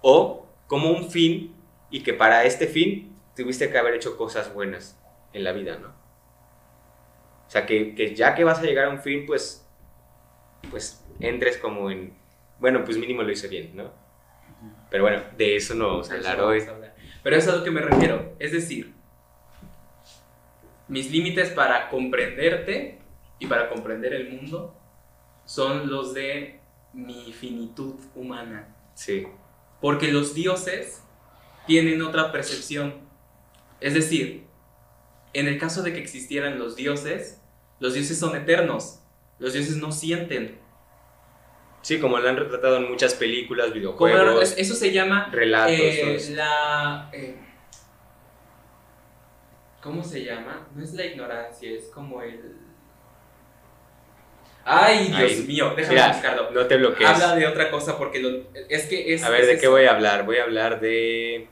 [0.08, 1.52] o como un fin
[1.90, 4.96] y que para este fin tuviste que haber hecho cosas buenas
[5.32, 5.88] en la vida, ¿no?
[5.88, 9.66] O sea, que, que ya que vas a llegar a un fin, pues,
[10.70, 12.16] pues entres como en,
[12.60, 13.90] bueno, pues mínimo lo hice bien, ¿no?
[14.90, 16.62] Pero bueno, de eso no vamos a hablar hoy.
[17.24, 18.32] Pero eso es a lo que me refiero.
[18.38, 18.94] Es decir,
[20.86, 23.00] mis límites para comprenderte
[23.40, 24.72] y para comprender el mundo
[25.46, 26.60] son los de
[26.92, 28.68] mi finitud humana.
[28.94, 29.26] Sí.
[29.80, 31.02] Porque los dioses
[31.66, 32.94] tienen otra percepción.
[33.80, 34.46] Es decir,
[35.32, 37.42] en el caso de que existieran los dioses,
[37.78, 39.00] los dioses son eternos.
[39.38, 40.58] Los dioses no sienten.
[41.82, 44.54] Sí, como lo han retratado en muchas películas, videojuegos.
[44.56, 45.28] eso se llama.
[45.30, 45.72] Relatos.
[45.72, 47.10] Eh, la.
[47.12, 47.36] Eh,
[49.82, 50.66] ¿Cómo se llama?
[50.74, 52.56] No es la ignorancia, es como el.
[54.68, 56.50] Ay, Dios mío, déjame buscarlo.
[56.50, 57.08] No te bloquees.
[57.08, 59.22] Habla de otra cosa porque lo, es que es.
[59.22, 60.26] A ver, ¿de qué voy a hablar?
[60.26, 61.46] Voy a hablar de.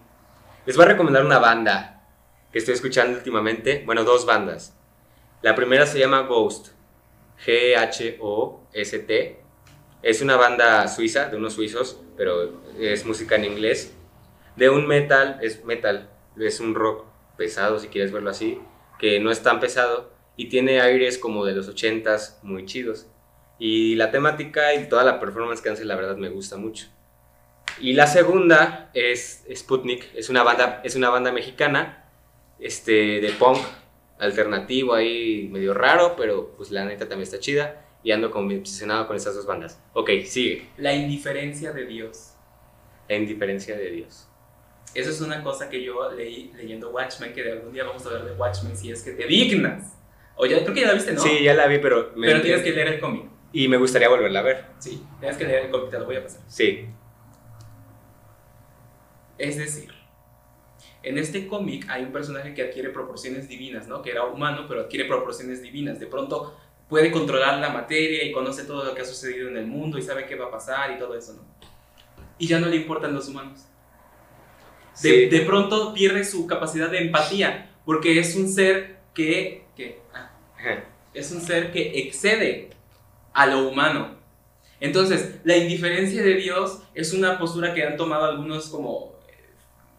[0.66, 2.02] Les voy a recomendar una banda
[2.50, 3.84] que estoy escuchando últimamente.
[3.86, 4.76] Bueno, dos bandas.
[5.42, 6.70] La primera se llama Ghost.
[7.46, 9.40] G-H-O-S-T.
[10.02, 13.94] Es una banda suiza, de unos suizos, pero es música en inglés.
[14.56, 17.04] De un metal, es metal, es un rock
[17.36, 18.60] pesado, si quieres verlo así,
[18.98, 23.06] que no es tan pesado y tiene aires como de los 80s muy chidos.
[23.58, 26.86] Y la temática y toda la performance que hace, la verdad, me gusta mucho.
[27.80, 32.04] Y la segunda es Sputnik, es una banda, es una banda mexicana
[32.58, 33.58] este, de punk
[34.18, 39.06] alternativo ahí medio raro, pero pues la neta también está chida y ando como obsesionado
[39.06, 39.80] con estas dos bandas.
[39.94, 40.68] Ok, sigue.
[40.76, 42.34] La indiferencia de Dios.
[43.08, 44.28] La indiferencia de Dios.
[44.94, 48.10] Eso es una cosa que yo leí leyendo Watchmen, que de algún día vamos a
[48.10, 49.94] hablar de Watchmen si es que te dignas.
[50.36, 51.20] O ya, creo que ya la viste, ¿no?
[51.20, 52.12] Sí, ya la vi, pero...
[52.14, 53.24] pero tienes que leer el cómic.
[53.52, 54.64] Y me gustaría volverla a ver.
[54.78, 56.42] Sí, tienes que leer el cómic, te lo voy a pasar.
[56.48, 56.88] Sí.
[59.38, 59.92] Es decir,
[61.04, 64.02] en este cómic hay un personaje que adquiere proporciones divinas, ¿no?
[64.02, 66.00] Que era humano, pero adquiere proporciones divinas.
[66.00, 69.66] De pronto puede controlar la materia y conoce todo lo que ha sucedido en el
[69.66, 71.42] mundo y sabe qué va a pasar y todo eso, ¿no?
[72.38, 73.66] Y ya no le importan los humanos.
[75.02, 80.30] De, de pronto pierde su capacidad de empatía, porque es un ser que, que ah,
[81.12, 82.70] es un ser que excede
[83.32, 84.16] a lo humano.
[84.80, 89.50] Entonces, la indiferencia de Dios es una postura que han tomado algunos como, eh,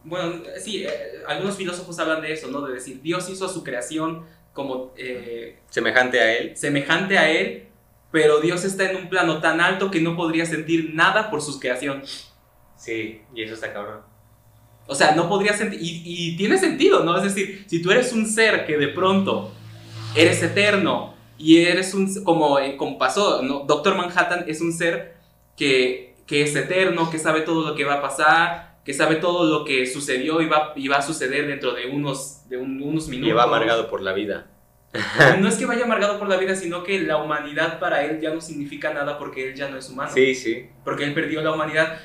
[0.04, 0.90] bueno, sí, eh,
[1.28, 2.62] algunos filósofos hablan de eso, ¿no?
[2.62, 4.94] De decir, Dios hizo su creación como...
[4.98, 6.56] Eh, semejante a Él.
[6.56, 7.68] Semejante a Él,
[8.12, 11.60] pero Dios está en un plano tan alto que no podría sentir nada por su
[11.60, 12.04] creación.
[12.78, 14.15] Sí, y eso está cabrón.
[14.88, 15.80] O sea, no podría sentir...
[15.82, 17.18] Y, y tiene sentido, ¿no?
[17.18, 19.52] Es decir, si tú eres un ser que de pronto
[20.16, 22.24] eres eterno y eres un...
[22.24, 23.62] Como, eh, como pasó, ¿no?
[23.66, 25.16] Doctor Manhattan es un ser
[25.58, 29.46] que, que es eterno, que sabe todo lo que va a pasar, que sabe todo
[29.46, 33.30] lo que sucedió y va, y va a suceder dentro de unos, de unos minutos.
[33.30, 34.48] Y va amargado por la vida.
[35.40, 38.34] no es que vaya amargado por la vida, sino que la humanidad para él ya
[38.34, 40.12] no significa nada porque él ya no es humano.
[40.14, 40.68] Sí, sí.
[40.84, 42.00] Porque él perdió la humanidad,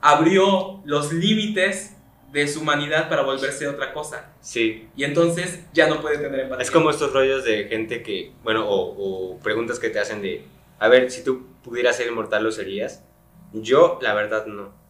[0.00, 1.91] abrió los límites
[2.32, 4.34] de su humanidad para volverse otra cosa.
[4.40, 4.88] Sí.
[4.96, 6.62] Y entonces ya no puede tener empatía.
[6.62, 10.44] Es como estos rollos de gente que, bueno, o, o preguntas que te hacen de,
[10.78, 13.04] a ver, si tú pudieras ser inmortal, ¿lo serías?
[13.52, 14.82] Yo, la verdad, no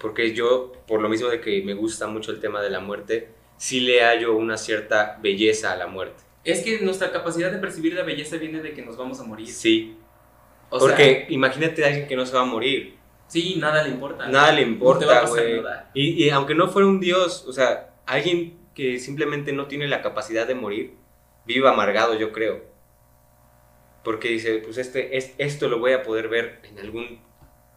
[0.00, 3.28] porque yo, por lo mismo de que me gusta mucho el tema de la muerte,
[3.56, 6.24] sí le hallo una cierta belleza a la muerte.
[6.42, 9.48] Es que nuestra capacidad de percibir la belleza viene de que nos vamos a morir.
[9.48, 9.96] Sí.
[10.70, 12.96] O porque imagínate a alguien que no se va a morir.
[13.30, 14.26] Sí, nada le importa.
[14.26, 15.62] Nada le importa, güey.
[15.94, 20.02] Y, y aunque no fuera un dios, o sea, alguien que simplemente no tiene la
[20.02, 20.96] capacidad de morir,
[21.46, 22.64] vive amargado, yo creo.
[24.02, 27.20] Porque dice, pues este, es, esto lo voy a poder ver en algún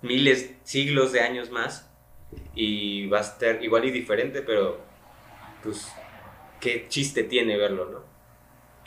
[0.01, 1.87] miles, siglos de años más
[2.55, 4.81] y va a estar igual y diferente, pero
[5.61, 5.87] pues
[6.59, 8.03] qué chiste tiene verlo, ¿no?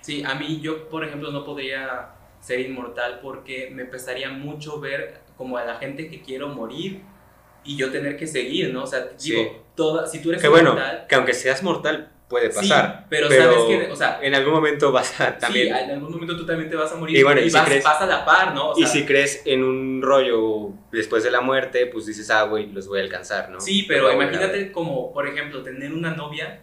[0.00, 5.25] Sí, a mí yo, por ejemplo, no podría ser inmortal porque me pesaría mucho ver
[5.36, 7.02] como a la gente que quiero morir
[7.64, 8.84] y yo tener que seguir, ¿no?
[8.84, 9.32] O sea, Sí.
[9.32, 13.06] digo, toda, si tú eres Que bueno, mortal, que aunque seas mortal, puede sí, pasar.
[13.08, 15.66] pero, sabes que, o sea, en algún momento vas a también.
[15.74, 17.66] sí, en algún momento tú también te vas a morir Y bueno, y si vas,
[17.68, 18.70] crees- vas a la par, ¿no?
[18.70, 22.66] O y si crees en un rollo después de la muerte, pues dices, ah, güey,
[22.72, 23.60] los voy a alcanzar, ¿no?
[23.60, 26.60] Sí, pero Pero imagínate como, por ejemplo, tener una novia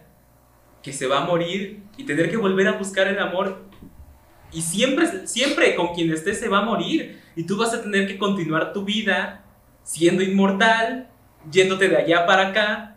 [0.82, 3.62] que se va a morir y tener que volver a buscar el amor
[4.52, 8.06] y siempre, siempre con quien estés se va a morir y tú vas a tener
[8.06, 9.44] que continuar tu vida
[9.82, 11.08] siendo inmortal,
[11.50, 12.90] yéndote de allá para acá.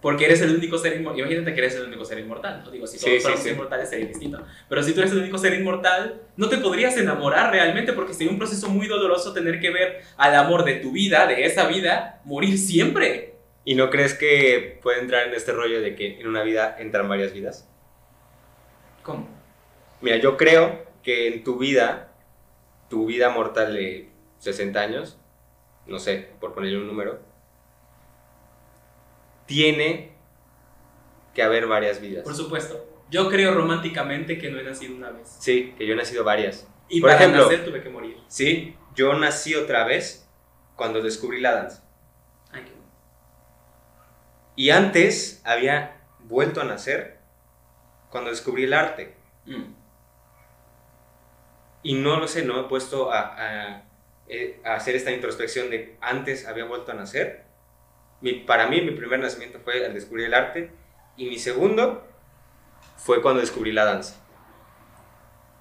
[0.00, 1.20] Porque eres el único ser inmortal.
[1.20, 2.62] Imagínate que eres el único ser inmortal.
[2.62, 3.50] No digo, si Sí, todos sí, fuéramos sí.
[3.52, 4.44] inmortales sería distinto.
[4.68, 8.30] Pero si tú eres el único ser inmortal, no te podrías enamorar realmente porque sería
[8.30, 12.20] un proceso muy doloroso tener que ver al amor de tu vida, de esa vida,
[12.26, 13.36] morir siempre.
[13.64, 17.08] ¿Y no crees que puede entrar en este rollo de que en una vida entran
[17.08, 17.66] varias vidas?
[19.02, 19.26] ¿Cómo?
[20.02, 22.12] Mira, yo creo que en tu vida,
[22.88, 25.18] tu vida mortal de 60 años,
[25.86, 27.20] no sé, por ponerle un número,
[29.46, 30.12] tiene
[31.34, 32.24] que haber varias vidas.
[32.24, 32.86] Por supuesto.
[33.10, 35.28] Yo creo románticamente que no he nacido una vez.
[35.40, 36.66] Sí, que yo he nacido varias.
[36.88, 38.16] Y Por para ejemplo- nacer tuve que morir.
[38.28, 40.28] Sí, yo nací otra vez
[40.76, 41.84] cuando descubrí la danza.
[42.50, 42.84] Ay, qué bueno.
[44.56, 47.18] Y antes había vuelto a nacer
[48.10, 49.14] cuando descubrí el arte.
[49.46, 49.73] Mm.
[51.84, 53.84] Y no lo sé, no me he puesto a, a-
[54.28, 57.44] eh, a hacer esta introspección de antes había vuelto a nacer.
[58.22, 60.70] Mi- para mí, mi primer nacimiento fue al descubrir el arte.
[61.16, 62.06] Y mi segundo
[62.96, 64.16] fue cuando descubrí la danza.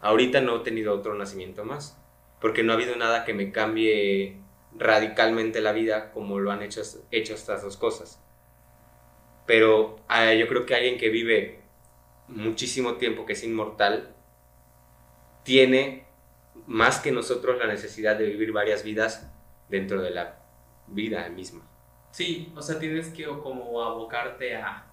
[0.02, 1.98] Ahorita no he tenido otro nacimiento más.
[2.42, 4.38] Porque no ha habido nada que me cambie
[4.78, 6.82] radicalmente la vida como lo han hecho,
[7.12, 8.20] hecho estas dos cosas.
[9.46, 11.62] Pero ah, yo creo que alguien que vive
[12.28, 14.14] muchísimo tiempo, que es inmortal,
[15.44, 16.06] tiene
[16.68, 19.30] más que nosotros la necesidad de vivir varias vidas
[19.70, 20.40] dentro de la
[20.88, 21.68] vida misma.
[22.12, 24.86] Sí, o sea, tienes que como abocarte a...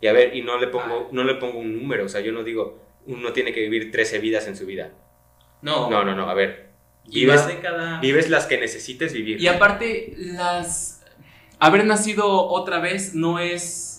[0.00, 1.08] Y a ver, y no le pongo, Ah.
[1.12, 4.18] no le pongo un número, o sea, yo no digo, uno tiene que vivir 13
[4.18, 4.90] vidas en su vida.
[5.60, 6.70] No, No, no, no, a ver,
[7.06, 8.00] vives, cada...
[8.00, 9.40] vives las que necesites vivir.
[9.40, 11.04] Y aparte, las...
[11.60, 13.91] Haber nacido otra vez no es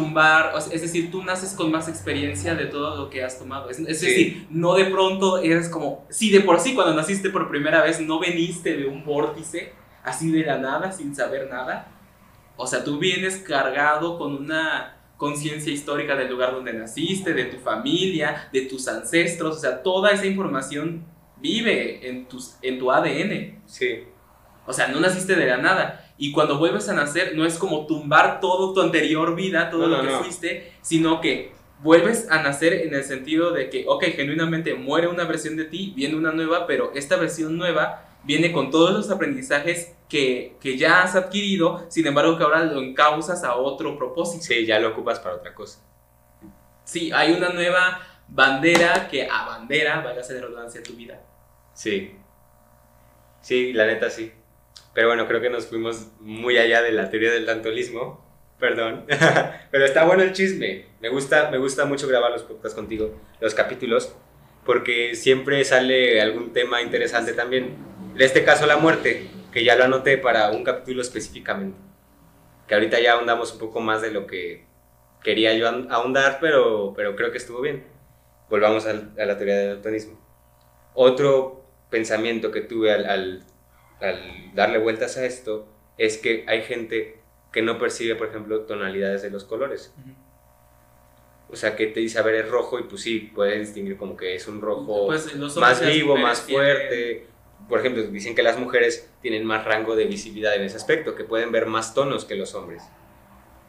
[0.00, 3.70] tumbar, es decir, tú naces con más experiencia de todo lo que has tomado.
[3.70, 4.06] Es, es Sí.
[4.06, 8.00] decir, no de pronto eres como, sí, de por sí cuando naciste por primera vez
[8.00, 9.72] no veniste de un vórtice,
[10.04, 11.88] así de la nada, sin saber nada.
[12.56, 17.56] O sea, tú vienes cargado con una conciencia histórica del lugar donde naciste, de tu
[17.58, 21.04] familia, de tus ancestros, o sea, toda esa información
[21.38, 23.60] vive en, tus, en tu ADN.
[23.66, 24.04] Sí,
[24.66, 26.02] O sea, no naciste de la nada.
[26.18, 29.96] Y cuando vuelves a nacer, no es como tumbar todo tu anterior vida, todo No,
[29.98, 30.18] lo que no.
[30.22, 31.52] fuiste, sino que
[31.82, 35.92] vuelves a nacer en el sentido de que, ok, genuinamente muere una versión de ti,
[35.94, 41.02] viene una nueva, pero esta versión nueva viene con todos los aprendizajes que, que ya
[41.02, 44.42] has adquirido, sin embargo que ahora lo encausas a otro propósito.
[44.44, 45.80] sí, ya lo ocupas para otra cosa.
[46.84, 51.20] Sí, hay una nueva bandera que abandera, vaya a ser redundancia, tu vida.
[51.74, 52.16] Sí.
[53.40, 54.32] Sí, la neta sí.
[54.94, 58.24] Pero bueno, creo que nos fuimos muy allá de la teoría del tantolismo.
[58.58, 59.04] Perdón.
[59.70, 60.86] Pero está bueno el chisme.
[61.00, 64.14] Me gusta, me gusta mucho grabar los podcasts contigo, los capítulos,
[64.64, 67.76] porque siempre sale algún tema interesante también.
[68.14, 71.78] En este caso, la muerte, que ya lo anoté para un capítulo específicamente.
[72.66, 74.64] Que ahorita ya ahondamos un poco más de lo que
[75.22, 77.84] quería yo ahon- ahondar, pero, pero creo que estuvo bien.
[78.48, 80.18] Volvamos a la teoría del daltonismo.
[80.94, 83.44] Otro pensamiento que tuve al-
[84.00, 85.66] al darle vueltas a esto
[85.98, 87.20] es que hay gente
[87.52, 89.94] que no percibe, por ejemplo, tonalidades de los colores.
[91.48, 94.16] O sea, que te dice, a ver, es rojo y pues sí, puedes distinguir como
[94.16, 97.26] que es un rojo Pues, más vivo, más tienen- fuerte.
[97.68, 101.24] Por ejemplo, dicen que las mujeres tienen más rango de visibilidad en ese aspecto, que
[101.24, 102.82] pueden ver más tonos que los hombres.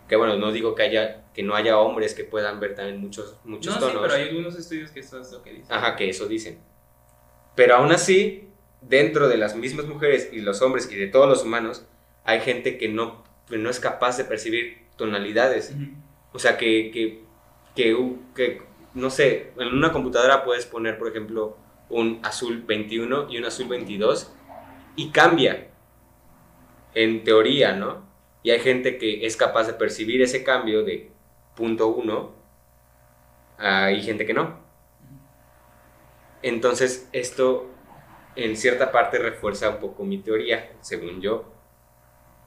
[0.09, 3.37] Que bueno, no digo que haya que no haya hombres que puedan ver también muchos
[3.43, 4.01] muchos No, sí, tonos.
[4.01, 5.71] pero hay algunos estudios que eso es lo que dicen.
[5.71, 6.59] Ajá, que eso dicen.
[7.55, 8.49] Pero aún así,
[8.81, 11.85] dentro de las mismas mujeres y los hombres y de todos los humanos,
[12.23, 15.73] hay gente que no, que no es capaz de percibir tonalidades.
[16.33, 17.23] O sea, que, que,
[17.75, 18.61] que,
[18.93, 21.57] no sé, en una computadora puedes poner, por ejemplo,
[21.89, 24.33] un azul 21 y un azul 22
[24.95, 25.69] y cambia,
[26.93, 28.07] en teoría, ¿no?
[28.43, 31.11] Y hay gente que es capaz de percibir ese cambio de
[31.55, 32.35] punto 1,
[33.57, 34.59] hay gente que no.
[36.41, 37.69] Entonces, esto
[38.37, 41.51] en cierta parte refuerza un poco mi teoría, según yo,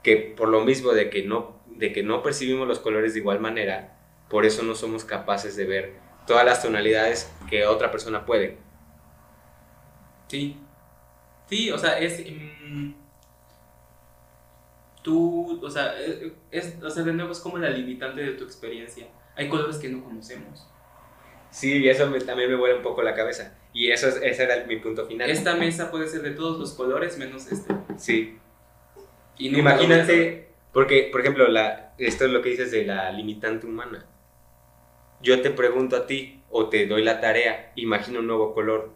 [0.03, 3.39] que por lo mismo de que no, de que no percibimos los colores de igual
[3.39, 3.99] manera,
[4.29, 5.93] por eso no somos capaces de ver
[6.25, 8.57] todas las tonalidades que otra persona puede.
[10.27, 10.57] Sí.
[11.47, 12.23] Sí, o sea, es.
[12.25, 12.93] mm,
[15.03, 15.93] tú, o sea,
[16.51, 19.07] es, o sea, de nuevo es como la limitante de tu experiencia.
[19.35, 20.65] Hay colores que no conocemos.
[21.51, 23.57] Sí, y eso me- también me vuela un poco la cabeza.
[23.73, 25.29] Y eso es, ese era mi punto final.
[25.29, 27.73] Esta mesa puede ser de todos los colores menos este.
[27.97, 28.37] Sí.
[29.37, 33.67] Y a Imagínate, porque, por ejemplo, la, esto es lo que dices de la limitante
[33.67, 34.05] humana.
[35.21, 38.91] Yo te pregunto a ti, o te doy la tarea, imagina un nuevo color,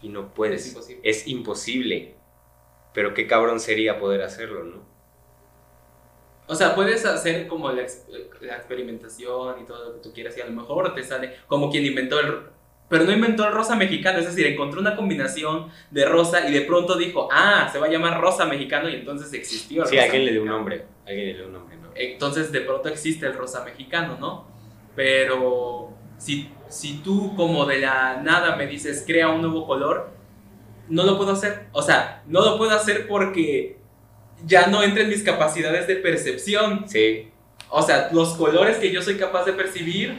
[0.00, 0.62] y no puedes.
[0.62, 1.00] Es imposible.
[1.10, 2.14] Es imposible.
[2.94, 4.89] Pero qué cabrón sería poder hacerlo, ¿no?
[6.50, 8.06] O sea, puedes hacer como la, ex-
[8.40, 11.70] la experimentación y todo lo que tú quieras y a lo mejor te sale como
[11.70, 12.40] quien inventó el...
[12.88, 16.62] Pero no inventó el rosa mexicano, es decir, encontró una combinación de rosa y de
[16.62, 20.04] pronto dijo, ah, se va a llamar rosa mexicano y entonces existió el Sí, rosa
[20.06, 20.84] alguien le dio un nombre.
[21.06, 21.90] Alguien le dio un nombre, ¿no?
[21.94, 24.48] Entonces de pronto existe el rosa mexicano, ¿no?
[24.96, 30.10] Pero si, si tú como de la nada me dices, crea un nuevo color,
[30.88, 31.66] no lo puedo hacer.
[31.72, 33.78] O sea, no lo puedo hacer porque
[34.46, 36.84] ya no entra en mis capacidades de percepción.
[36.88, 37.28] Sí,
[37.68, 40.14] O sea, los colores que yo soy capaz de percibir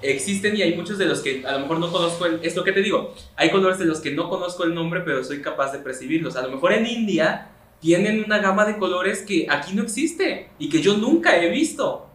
[0.00, 2.26] existen y hay muchos de los que a lo mejor no conozco.
[2.26, 3.14] El, es lo que te digo.
[3.36, 6.36] Hay colores de los que no conozco el nombre, pero soy capaz de percibirlos.
[6.36, 7.48] A lo mejor en India
[7.80, 12.08] tienen una gama de colores que aquí no existe y que yo nunca he visto.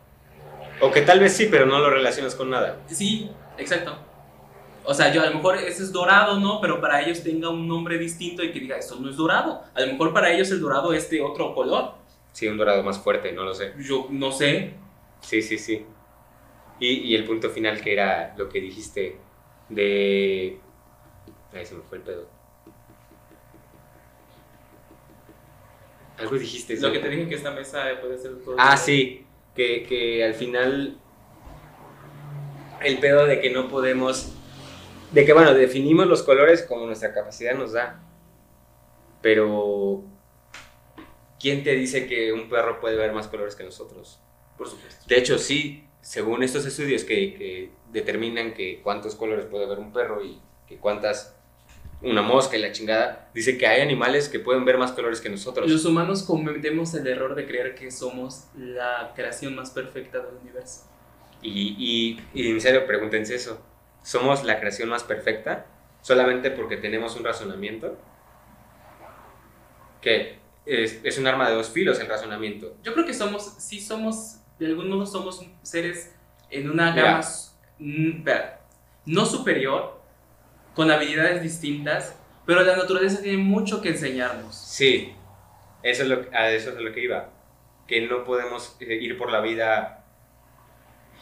[0.79, 2.77] o que tal vez sí, pero no lo relacionas con nada.
[2.87, 3.97] Sí, exacto.
[4.89, 6.61] O sea, yo a lo mejor ese es dorado, ¿no?
[6.61, 9.61] Pero para ellos tenga un nombre distinto y que diga, esto no es dorado.
[9.73, 11.95] A lo mejor para ellos el dorado es de otro color.
[12.31, 13.73] Sí, un dorado más fuerte, no lo sé.
[13.79, 14.75] Yo no sé.
[15.19, 15.85] Sí, sí, sí.
[16.79, 19.17] Y, y el punto final que era lo que dijiste
[19.69, 20.59] de...
[21.53, 22.29] Ay, se me fue el pedo.
[26.17, 26.79] Algo dijiste.
[26.79, 28.55] Lo que te dije que esta mesa puede ser todo.
[28.57, 30.97] Ah, sí, que, que al final
[32.81, 34.33] el pedo de que no podemos,
[35.11, 38.03] de que bueno, definimos los colores como nuestra capacidad nos da,
[39.21, 40.03] pero
[41.39, 44.19] ¿quién te dice que un perro puede ver más colores que nosotros?
[44.57, 45.05] Por supuesto.
[45.07, 49.93] De hecho, sí, según estos estudios que, que determinan que cuántos colores puede ver un
[49.93, 51.35] perro y que cuántas,
[52.01, 55.29] una mosca y la chingada, dice que hay animales que pueden ver más colores que
[55.29, 55.69] nosotros.
[55.69, 60.85] Los humanos cometemos el error de creer que somos la creación más perfecta del universo.
[61.41, 63.61] Y, y, y en serio, pregúntense eso.
[64.07, 65.65] ¿Somos la creación más perfecta
[66.01, 67.97] solamente porque tenemos un razonamiento?
[69.99, 72.77] Que es, es un arma de dos filos el razonamiento.
[72.83, 76.15] Yo creo que somos, sí somos, de algún modo somos seres
[76.49, 77.19] en una gama,
[79.05, 79.99] no superior,
[80.73, 84.55] con habilidades distintas, pero la naturaleza tiene mucho que enseñarnos.
[84.55, 85.13] Sí,
[85.83, 87.31] eso es lo, a eso es a lo que iba.
[87.85, 89.96] Que no podemos eh, ir por la vida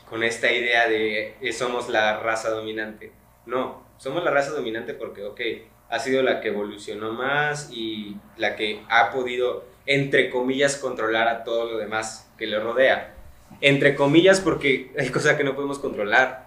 [0.09, 3.11] con esta idea de eh, somos la raza dominante.
[3.45, 5.41] No, somos la raza dominante porque, ok,
[5.89, 11.43] ha sido la que evolucionó más y la que ha podido, entre comillas, controlar a
[11.43, 13.15] todo lo demás que le rodea.
[13.61, 16.45] Entre comillas porque hay cosas que no podemos controlar.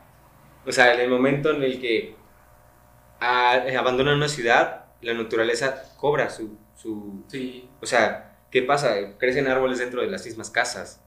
[0.67, 2.15] O sea, en el momento en el que
[3.21, 7.25] ah, abandonan una ciudad, la naturaleza cobra su, su...
[7.29, 9.17] Sí, O sea, ¿qué pasa?
[9.19, 11.01] Crecen árboles dentro de las mismas casas.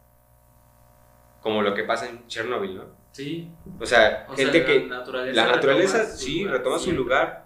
[1.41, 2.85] Como lo que pasa en Chernobyl, ¿no?
[3.11, 3.51] sí.
[3.79, 4.87] O sea, O gente sea, que...
[4.87, 7.03] la naturaleza, La naturaleza, retoma su sí, lugar retoma su siempre.
[7.03, 7.45] lugar.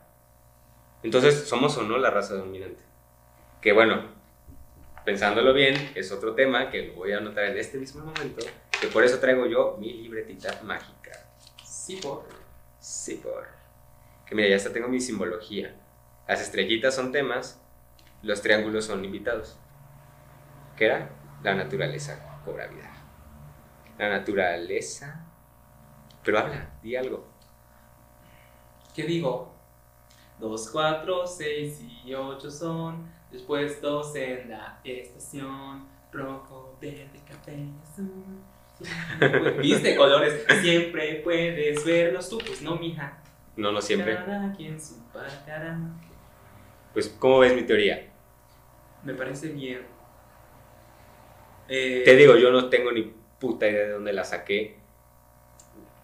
[1.03, 2.83] Entonces, ¿somos o no la raza dominante?
[3.61, 4.03] Que bueno,
[5.05, 8.45] pensándolo bien, es otro tema que lo voy a anotar en este mismo momento,
[8.81, 11.11] que por eso traigo yo mi libretita mágica.
[11.63, 12.27] Sí, por.
[12.79, 13.47] Sí, por.
[14.25, 15.75] Que mira, ya hasta tengo mi simbología.
[16.27, 17.61] Las estrellitas son temas,
[18.23, 19.59] los triángulos son invitados.
[20.75, 21.09] ¿Qué era?
[21.43, 22.91] La naturaleza cobra vida.
[23.97, 25.25] La naturaleza.
[26.23, 27.25] Pero habla, di algo.
[28.93, 29.53] ¿Qué digo?
[30.39, 33.09] 2, 4, 6 y 8 son.
[33.31, 33.81] Después
[34.15, 35.87] en la estación.
[36.11, 38.41] Rojo, verde, café, azul.
[39.61, 40.45] ¿Viste colores?
[40.61, 42.37] Siempre puedes verlos tú.
[42.37, 43.17] Pues no, mija.
[43.55, 44.15] No, no siempre.
[44.15, 45.77] Cada quien su patará.
[46.93, 48.09] Pues, ¿cómo ves mi teoría?
[49.03, 49.81] Me parece bien.
[51.67, 54.77] Eh, Te digo, yo no tengo ni puta idea de dónde la saqué.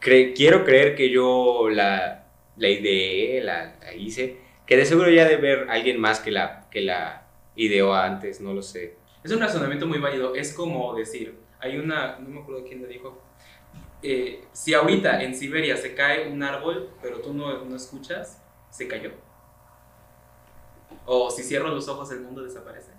[0.01, 2.27] Cre- quiero creer que yo la,
[2.57, 4.37] la ideé, la, la hice.
[4.65, 8.53] Que de seguro ya debe haber alguien más que la, que la ideó antes, no
[8.53, 8.95] lo sé.
[9.23, 10.33] Es un razonamiento muy válido.
[10.35, 13.21] Es como decir, hay una, no me acuerdo quién lo dijo.
[14.03, 18.87] eh, si ahorita en Siberia se cae un árbol, pero tú no, no escuchas, se
[18.87, 19.11] cayó.
[21.05, 22.91] O si cierro los ojos, el mundo desaparece.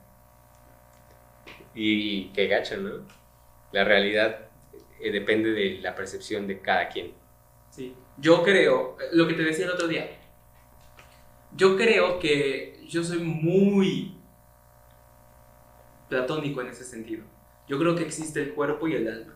[1.75, 2.91] Y qué gacho, ¿no?
[3.73, 4.49] La realidad
[5.01, 7.13] eh, depende de la percepción de cada quien.
[7.71, 7.95] Sí.
[8.19, 10.09] Yo creo, lo que te decía el otro día,
[11.57, 14.15] yo creo que yo soy muy
[16.09, 17.25] platónico en ese sentido.
[17.67, 19.35] Yo creo que existe el cuerpo y el alma.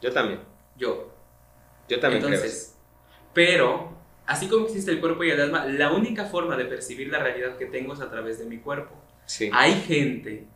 [0.00, 0.40] Yo también.
[0.76, 1.12] Yo.
[1.88, 2.76] Yo también Entonces,
[3.32, 3.96] pero,
[4.26, 7.56] así como existe el cuerpo y el alma, la única forma de percibir la realidad
[7.56, 8.94] que tengo es a través de mi cuerpo.
[8.94, 9.20] creo.
[9.26, 9.50] Sí.
[9.52, 10.46] Hay gente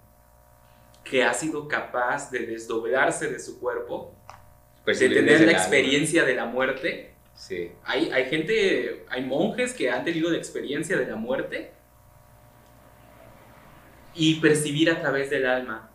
[1.05, 5.53] que ha sido capaz de desdoblarse de su cuerpo, de Percibir tener la alma.
[5.53, 7.15] experiencia de la muerte.
[7.35, 7.73] Sí.
[7.85, 11.73] Hay, hay gente, hay monjes que han tenido la experiencia de la muerte
[14.15, 15.91] y percibir a través del alma.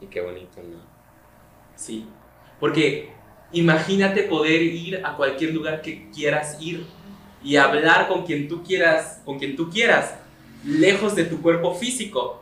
[0.00, 0.78] Y qué bonito, ¿no?
[1.74, 2.08] Sí.
[2.60, 3.10] Porque
[3.52, 6.86] imagínate poder ir a cualquier lugar que quieras ir
[7.42, 10.14] y hablar con quien tú quieras, con quien tú quieras,
[10.64, 12.41] lejos de tu cuerpo físico.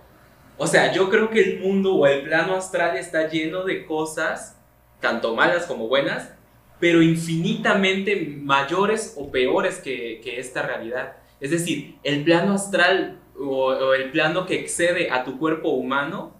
[0.62, 4.61] O sea, yo creo que el mundo o el plano astral está lleno de cosas,
[5.00, 6.34] tanto malas como buenas,
[6.78, 11.16] pero infinitamente mayores o peores que, que esta realidad.
[11.40, 16.38] Es decir, el plano astral o, el plano que excede a tu cuerpo humano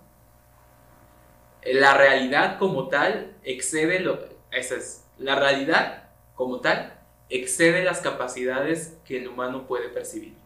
[1.65, 4.19] la realidad como tal excede lo
[4.51, 6.99] esa es la realidad como tal
[7.31, 10.40] excede las capacidades que el humano puede percibir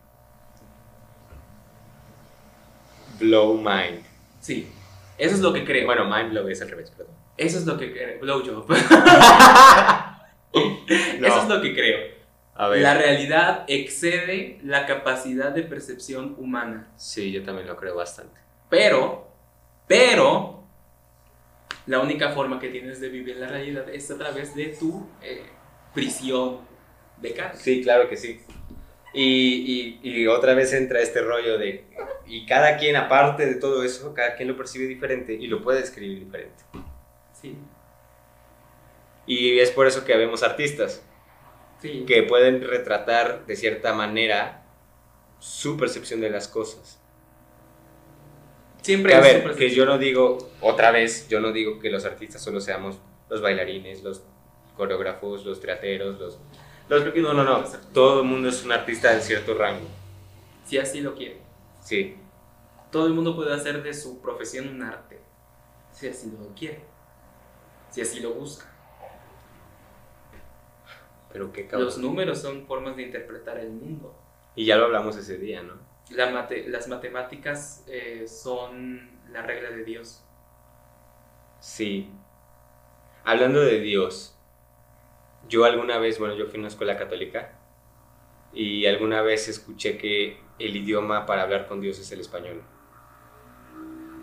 [3.18, 4.04] Blow mind.
[4.40, 4.68] sí
[5.16, 7.14] eso es lo que creo Bueno, mind blow es al revés, perdón.
[7.36, 8.66] eso es lo que creo blowjob
[11.20, 11.26] No.
[11.26, 11.98] eso es lo que creo
[12.54, 12.80] A ver.
[12.82, 18.40] la realidad excede la capacidad de percepción humana Sí, yo también lo creo bastante.
[18.68, 19.28] pero
[19.86, 20.64] pero
[21.86, 25.42] la única forma que tienes de vivir la realidad es a través de tu eh,
[25.92, 26.60] prisión
[27.18, 28.40] de carne Sí, claro que sí.
[29.14, 31.84] Y, y, y otra vez entra este rollo de...
[32.26, 35.80] Y cada quien, aparte de todo eso, cada quien lo percibe diferente y lo puede
[35.80, 36.64] describir diferente.
[37.32, 37.56] sí
[39.26, 41.04] Y es por eso que vemos artistas
[41.80, 44.64] sí que pueden retratar de cierta manera
[45.38, 47.00] su percepción de las cosas.
[48.82, 52.04] Siempre Que, a ver, que yo no digo, otra vez, yo no digo que los
[52.04, 52.98] artistas solo seamos
[53.28, 54.22] los bailarines, los
[54.76, 56.38] coreógrafos, los teateros, los...
[56.88, 57.64] los no, no, no.
[57.92, 59.86] Todo el mundo es un artista en cierto rango.
[60.66, 61.40] Si así lo quiere.
[61.82, 62.16] Sí,
[62.90, 65.20] Todo el mundo puede hacer de su profesión un arte.
[65.92, 66.82] Si así lo quiere.
[67.90, 68.66] Si así lo busca.
[71.32, 71.86] pero qué cabrón.
[71.86, 74.14] Los números son formas de interpretar el mundo.
[74.54, 75.74] Y ya lo hablamos ese día, ¿no?
[76.10, 80.22] La mate- las matemáticas eh, son la regla de Dios.
[81.60, 82.08] Sí.
[83.24, 84.33] Hablando de Dios,
[85.48, 87.58] yo alguna vez, bueno, yo fui a una escuela católica
[88.52, 92.62] y alguna vez escuché que el idioma para hablar con Dios es el español.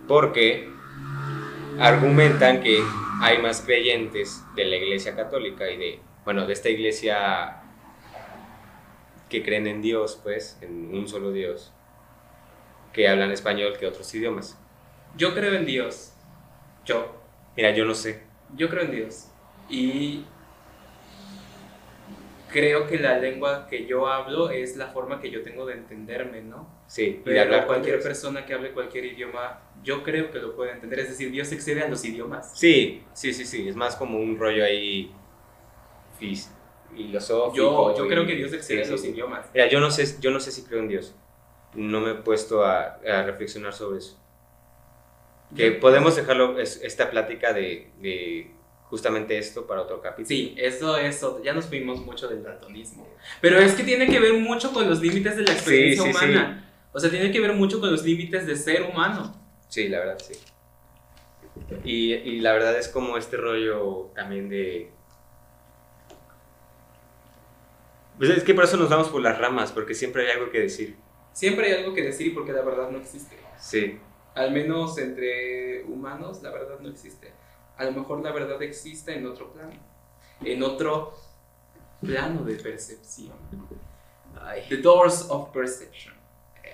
[0.07, 0.69] Porque
[1.79, 2.81] argumentan que
[3.21, 7.61] hay más creyentes de la iglesia católica y de, bueno, de esta iglesia
[9.29, 11.73] que creen en Dios, pues, en un solo Dios,
[12.93, 14.59] que hablan español que otros idiomas.
[15.15, 16.13] Yo creo en Dios.
[16.85, 17.15] Yo.
[17.55, 18.23] Mira, yo no sé.
[18.55, 19.27] Yo creo en Dios.
[19.69, 20.25] Y
[22.51, 26.41] creo que la lengua que yo hablo es la forma que yo tengo de entenderme,
[26.41, 26.69] ¿no?
[26.87, 30.71] Sí, y de hablar cualquier persona que hable cualquier idioma, yo creo que lo puede
[30.71, 30.99] entender.
[30.99, 32.51] Es decir, Dios excede a los idiomas.
[32.57, 33.67] Sí, sí, sí, sí.
[33.69, 35.11] Es más como un rollo ahí
[36.19, 37.55] filosófico.
[37.55, 39.09] Yo, yo y- creo que Dios excede sí, a los sí.
[39.09, 39.47] idiomas.
[39.53, 41.15] Mira, yo no sé, yo no sé si creo en Dios.
[41.73, 44.17] No me he puesto a, a reflexionar sobre eso.
[45.55, 48.51] Que podemos dejarlo, es- esta plática de, de
[48.91, 50.27] justamente esto para otro capítulo.
[50.27, 53.07] Sí, eso es otro- Ya nos fuimos mucho del platonismo.
[53.41, 56.17] Pero es que tiene que ver mucho con los límites de la experiencia Sí, sí,
[56.17, 56.71] humana.
[56.93, 59.33] O sea, tiene que ver mucho con los límites de ser humano.
[59.69, 60.33] Sí, la verdad, sí.
[61.85, 64.91] Y, y la verdad es como este rollo también de...
[68.17, 70.59] Pues es que por eso nos vamos por las ramas, porque siempre hay algo que
[70.59, 70.95] decir.
[71.33, 73.37] Siempre hay algo que decir porque la verdad no existe.
[73.57, 73.97] Sí,
[74.35, 77.31] Al menos entre humanos, la verdad no existe.
[77.81, 79.71] A lo mejor la verdad existe en otro plano.
[80.43, 81.13] En otro
[81.99, 83.33] plano de percepción.
[84.69, 86.13] The Doors of Perception.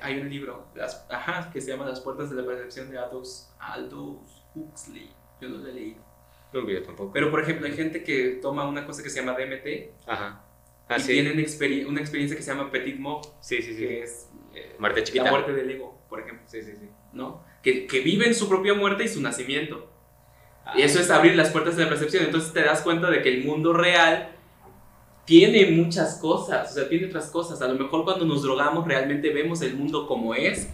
[0.02, 3.50] Hay un libro las, ajá, que se llama Las Puertas de la Percepción de Aldous,
[3.60, 5.10] Aldous Huxley.
[5.42, 6.02] Yo no lo he leído.
[6.54, 7.12] no yo tampoco.
[7.14, 10.44] Pero, por ejemplo, hay gente que toma una cosa que se llama DMT Ajá.
[10.90, 11.14] Ah, y sí.
[11.14, 13.80] tienen experi- una experiencia que se llama Petit Mort, Sí, sí, sí.
[13.80, 15.26] que es eh, Muerte chiquita.
[15.26, 16.46] la muerte del ego, por ejemplo.
[16.48, 16.90] Sí, sí, sí.
[17.14, 17.44] ¿no?
[17.64, 19.90] Que, que viven su propia muerte y su nacimiento.
[20.76, 22.26] Y eso es abrir las puertas de la percepción.
[22.26, 24.30] Entonces te das cuenta de que el mundo real
[25.26, 27.62] tiene muchas cosas, o sea, tiene otras cosas.
[27.62, 30.70] A lo mejor cuando nos drogamos realmente vemos el mundo como es.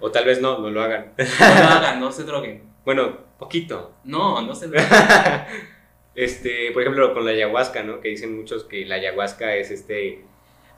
[0.00, 1.12] O tal vez no, no lo hagan.
[1.16, 2.62] No lo hagan, no se droguen.
[2.84, 3.94] bueno, poquito.
[4.04, 4.88] No, no se droguen.
[6.14, 8.00] Este, por ejemplo, con la ayahuasca, ¿no?
[8.00, 10.24] Que dicen muchos que la ayahuasca es este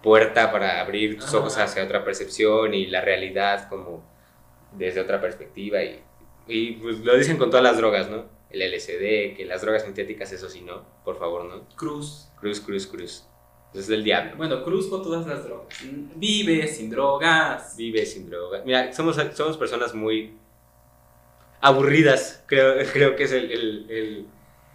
[0.03, 1.39] puerta para abrir tus Ajá.
[1.39, 4.05] ojos hacia otra percepción y la realidad como
[4.73, 5.99] desde otra perspectiva y
[6.47, 8.27] Y pues lo dicen con todas las drogas, ¿no?
[8.51, 10.85] El LSD, que las drogas sintéticas, eso sí, no.
[11.05, 11.69] Por favor, ¿no?
[11.77, 12.29] Cruz.
[12.41, 13.25] Cruz, cruz, cruz.
[13.73, 14.33] Es del diablo.
[14.37, 15.69] Bueno, Cruz con todas las drogas.
[16.17, 17.77] Vive sin drogas.
[17.77, 18.65] Vive sin drogas.
[18.65, 20.37] Mira, somos, somos personas muy
[21.61, 24.27] aburridas, creo, creo que es el, el- el-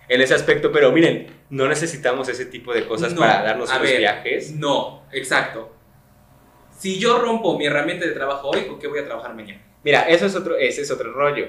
[0.08, 0.72] en ese aspecto.
[0.72, 4.52] Pero miren, no necesitamos ese tipo de cosas No, para darnos unos ver, viajes.
[4.56, 5.72] No, exacto.
[6.78, 9.62] Si yo rompo mi herramienta de trabajo hoy, ¿con qué voy a trabajar mañana?
[9.84, 11.48] Mira, eso es otro, ese es otro rollo.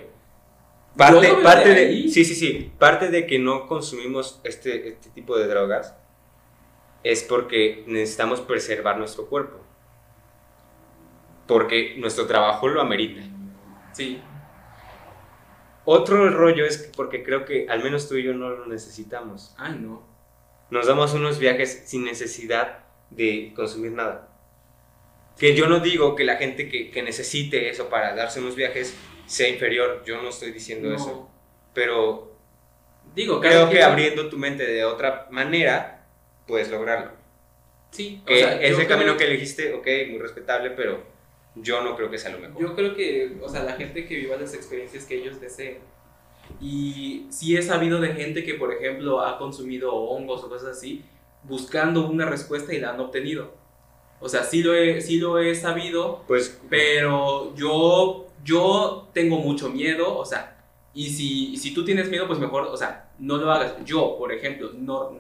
[0.97, 2.09] Parte, parte de ahí.
[2.09, 5.94] sí, sí, sí, parte de que no consumimos este, este tipo de drogas
[7.03, 9.61] es porque necesitamos preservar nuestro cuerpo.
[11.47, 13.20] Porque nuestro trabajo lo amerita.
[13.92, 14.20] Sí.
[15.84, 19.55] Otro rollo es que porque creo que al menos tú y yo no lo necesitamos.
[19.57, 20.03] Ay, no.
[20.70, 22.80] Nos damos unos viajes sin necesidad
[23.11, 24.28] de consumir nada.
[25.38, 28.97] Que yo no digo que la gente que, que necesite eso para darse unos viajes
[29.27, 30.97] sea inferior, yo no estoy diciendo No.
[30.97, 31.29] eso.
[31.74, 32.33] Pero
[33.14, 36.07] Digo, creo que quien- abriendo tu mente de otra manera
[36.47, 37.11] puedes lograrlo.
[37.91, 41.03] Sí, o Que sea, ese camino que elegiste, ok, muy respetable, pero
[41.55, 42.61] yo no creo que sea lo mejor.
[42.61, 45.79] Yo creo que, o sea, la gente que viva las experiencias que ellos deseen.
[46.61, 51.05] Y sí he sabido de gente que, por ejemplo, ha consumido hongos o cosas así,
[51.43, 53.55] buscando una respuesta y la han obtenido.
[54.20, 59.70] O sea, sí lo he, sí lo he sabido, Pues pero yo, yo tengo mucho
[59.70, 63.53] miedo, o sea, y si, si tú tienes miedo, pues mejor, o sea, no lo
[63.53, 63.76] hagas.
[63.84, 65.18] Yo, por ejemplo, no,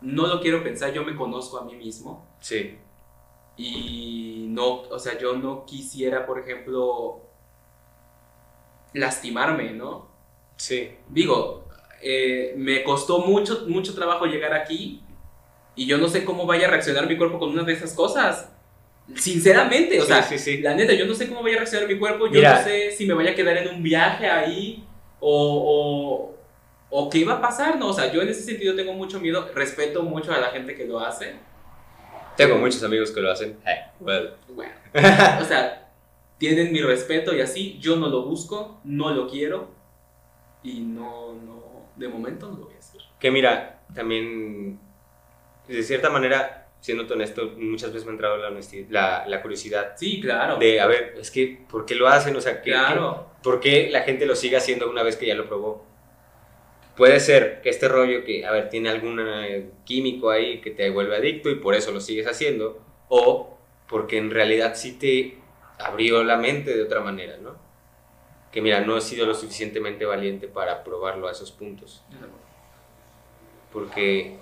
[0.00, 2.26] no lo quiero pensar, yo me conozco a mí mismo.
[2.40, 2.78] sí,
[3.56, 7.22] Y no, o sea, yo no quisiera, por ejemplo,
[8.94, 10.08] lastimarme, ¿no?
[10.56, 10.98] sí.
[11.08, 11.68] Digo,
[12.02, 15.02] eh, me costó mucho, mucho trabajo llegar aquí
[15.76, 18.55] y yo no sé cómo vaya a reaccionar mi cuerpo con una de esas cosas.
[19.14, 20.58] Sinceramente, o Sí, sea, sí, sí.
[20.58, 22.58] la neta, yo no sé cómo vaya a reaccionar mi cuerpo, yo Mira.
[22.58, 24.84] no sé si me vaya a quedar en un viaje ahí
[25.20, 26.34] o,
[26.90, 27.88] o, o qué va a pasar, ¿no?
[27.88, 30.84] O sea, yo en ese sentido tengo mucho miedo, respeto mucho a la gente que
[30.86, 31.34] lo hace.
[32.36, 33.56] Tengo muchos amigos que lo hacen.
[33.66, 34.32] Eh, well.
[34.48, 34.72] Bueno,
[35.40, 35.88] o sea,
[36.38, 39.70] tienen mi respeto y así, yo no lo busco, no lo quiero
[40.62, 41.62] y no, no,
[41.96, 43.00] de momento no lo voy a hacer.
[43.20, 44.78] Que mira, también,
[45.68, 48.50] de cierta manera, siendo honesto, muchas veces me ha entrado la,
[48.90, 50.56] la, la curiosidad Sí, claro.
[50.56, 52.36] de, a ver, es que, ¿por qué lo hacen?
[52.36, 53.26] O sea, ¿qué, claro.
[53.36, 55.84] qué- ¿por qué la gente lo sigue haciendo una vez que ya lo probó?
[56.96, 60.88] Puede ser que este rollo que, a ver, tiene algún eh, químico ahí que te
[60.90, 63.58] vuelve adicto y por eso lo sigues haciendo, o
[63.88, 65.38] porque en realidad sí te
[65.78, 67.56] abrió la mente de otra manera, ¿no?
[68.52, 72.02] Que mira, no he sido lo suficientemente valiente para probarlo a esos puntos,
[73.72, 74.38] porque,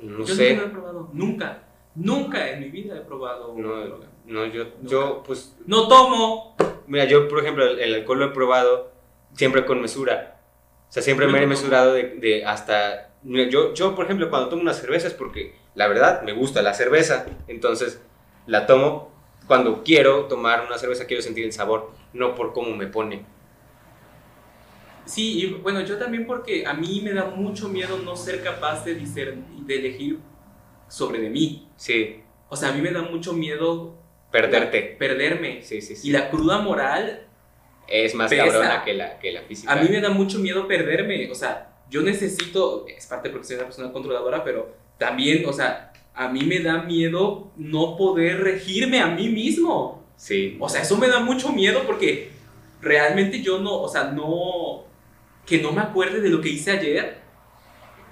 [0.00, 1.62] no yo sé, nunca lo he probado, nunca,
[1.94, 4.06] nunca en mi vida he probado una no, droga.
[4.26, 6.56] no, yo, yo, pues, No tomo.
[6.86, 8.92] Mira, yo, por ejemplo, el, el alcohol lo he probado
[9.34, 10.40] siempre con mesura.
[10.88, 13.10] O sea, siempre me he mesurado de, de hasta...
[13.22, 16.72] yo, yo, por ejemplo, cuando tomo una cerveza es porque, la verdad, me gusta la
[16.72, 17.26] cerveza.
[17.46, 18.00] Entonces,
[18.46, 19.12] la tomo
[19.46, 23.24] cuando quiero tomar una cerveza, quiero sentir el sabor, no por cómo me pone.
[25.08, 28.84] Sí, y bueno, yo también porque a mí me da mucho miedo no ser capaz
[28.84, 30.18] de, de elegir
[30.88, 31.66] sobre de mí.
[31.76, 33.96] Sí, O sea, a mí me da mucho miedo
[34.30, 34.96] perderte.
[34.98, 35.62] perderme.
[35.62, 36.08] Sí, sí, sí.
[36.08, 37.26] Y la cruda moral
[37.86, 38.44] Es más Pesa.
[38.44, 39.72] cabrona que la, que la física.
[39.72, 43.56] A mí me da mucho miedo perderme, o sea, yo necesito, es parte porque soy
[43.56, 49.00] una persona controladora, pero también, o sea, a mí me da miedo no poder regirme
[49.00, 50.04] a mí mismo.
[50.16, 50.56] Sí.
[50.60, 52.30] O sea, eso me da mucho miedo porque
[52.82, 54.84] realmente yo no, o sea, no,
[55.48, 57.18] que no me acuerde de lo que hice ayer.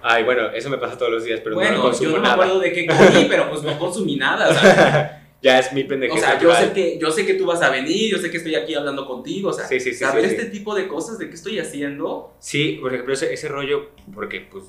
[0.02, 2.22] Ay, bueno, eso me pasa todos los días, pero no bueno, lo consumo yo no
[2.22, 2.34] me nada.
[2.34, 4.48] acuerdo de qué comí, pero pues no consumí nada.
[4.50, 7.46] O sea, ya es mi o pendejez sea, yo sé, que, yo sé que tú
[7.46, 9.98] vas a venir, yo sé que estoy aquí hablando contigo, o sea, Sí, sí, sí,
[9.98, 12.34] saber este tipo de cosas de qué estoy haciendo.
[12.38, 14.64] Sí, por ejemplo, ese, ese rollo, porque pues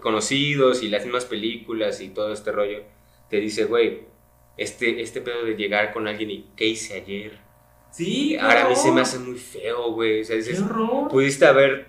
[0.00, 2.82] conocidos y las mismas películas y todo este rollo,
[3.28, 4.02] te dice, güey,
[4.56, 7.38] este, este pedo de llegar con alguien y ¿qué hice ayer?
[7.92, 10.22] Sí, Ahora a mí se me hace muy feo, güey.
[10.22, 11.08] O sea, ¡Qué dices, horror!
[11.08, 11.88] pudiste haber,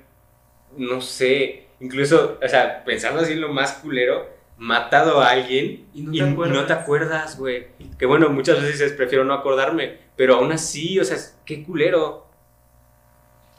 [0.78, 6.04] no sé, incluso, o sea, pensando así en lo más culero, matado a alguien Y
[6.04, 6.68] no y te no acuerdas.
[6.68, 7.68] te acuerdas, güey.
[7.98, 12.28] Que bueno, muchas veces dices, prefiero no acordarme, pero aún así, o sea, qué culero.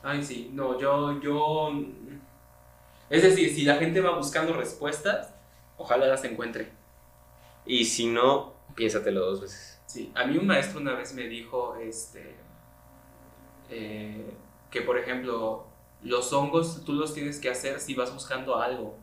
[0.02, 1.72] Ay, sí, no, yo, yo...
[3.10, 5.32] Es decir, si la gente va buscando respuestas,
[5.78, 6.72] ojalá las encuentre.
[7.66, 9.73] Y si no, piénsatelo dos veces.
[9.94, 12.34] Sí, a mí un maestro una vez me dijo, este,
[13.70, 14.28] eh,
[14.68, 15.68] que por ejemplo,
[16.02, 18.98] los hongos tú los tienes que hacer si vas buscando algo,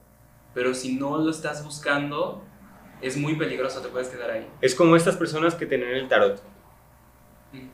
[0.54, 2.44] pero si no lo estás buscando,
[3.02, 4.50] es muy peligroso, te puedes quedar ahí.
[4.60, 6.44] Es como estas personas que tienen el tarot.
[7.54, 7.70] Mm.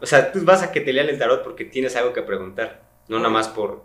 [0.00, 2.82] O sea, tú vas a que te lean el tarot porque tienes algo que preguntar,
[3.06, 3.84] no nada más por...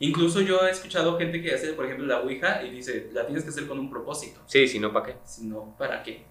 [0.00, 3.44] Incluso yo he escuchado gente que hace, por ejemplo, la Ouija y dice, la tienes
[3.44, 4.40] que hacer con un propósito.
[4.46, 5.16] Sí, si no, ¿para qué?
[5.24, 6.26] Si no, ¿para qué?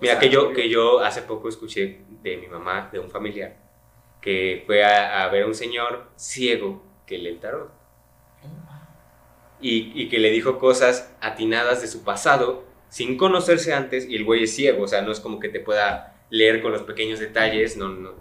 [0.00, 3.56] Mira, que, yo, que yo hace poco escuché de mi mamá, de un familiar,
[4.20, 7.70] que fue a, a ver a un señor ciego que lee el tarot.
[9.60, 14.24] y, y que le dijo cosas atinadas de su pasado sin conocerse antes y el
[14.24, 17.18] güey es ciego, o sea, no es como que te pueda leer con los pequeños
[17.20, 18.14] detalles, no, no.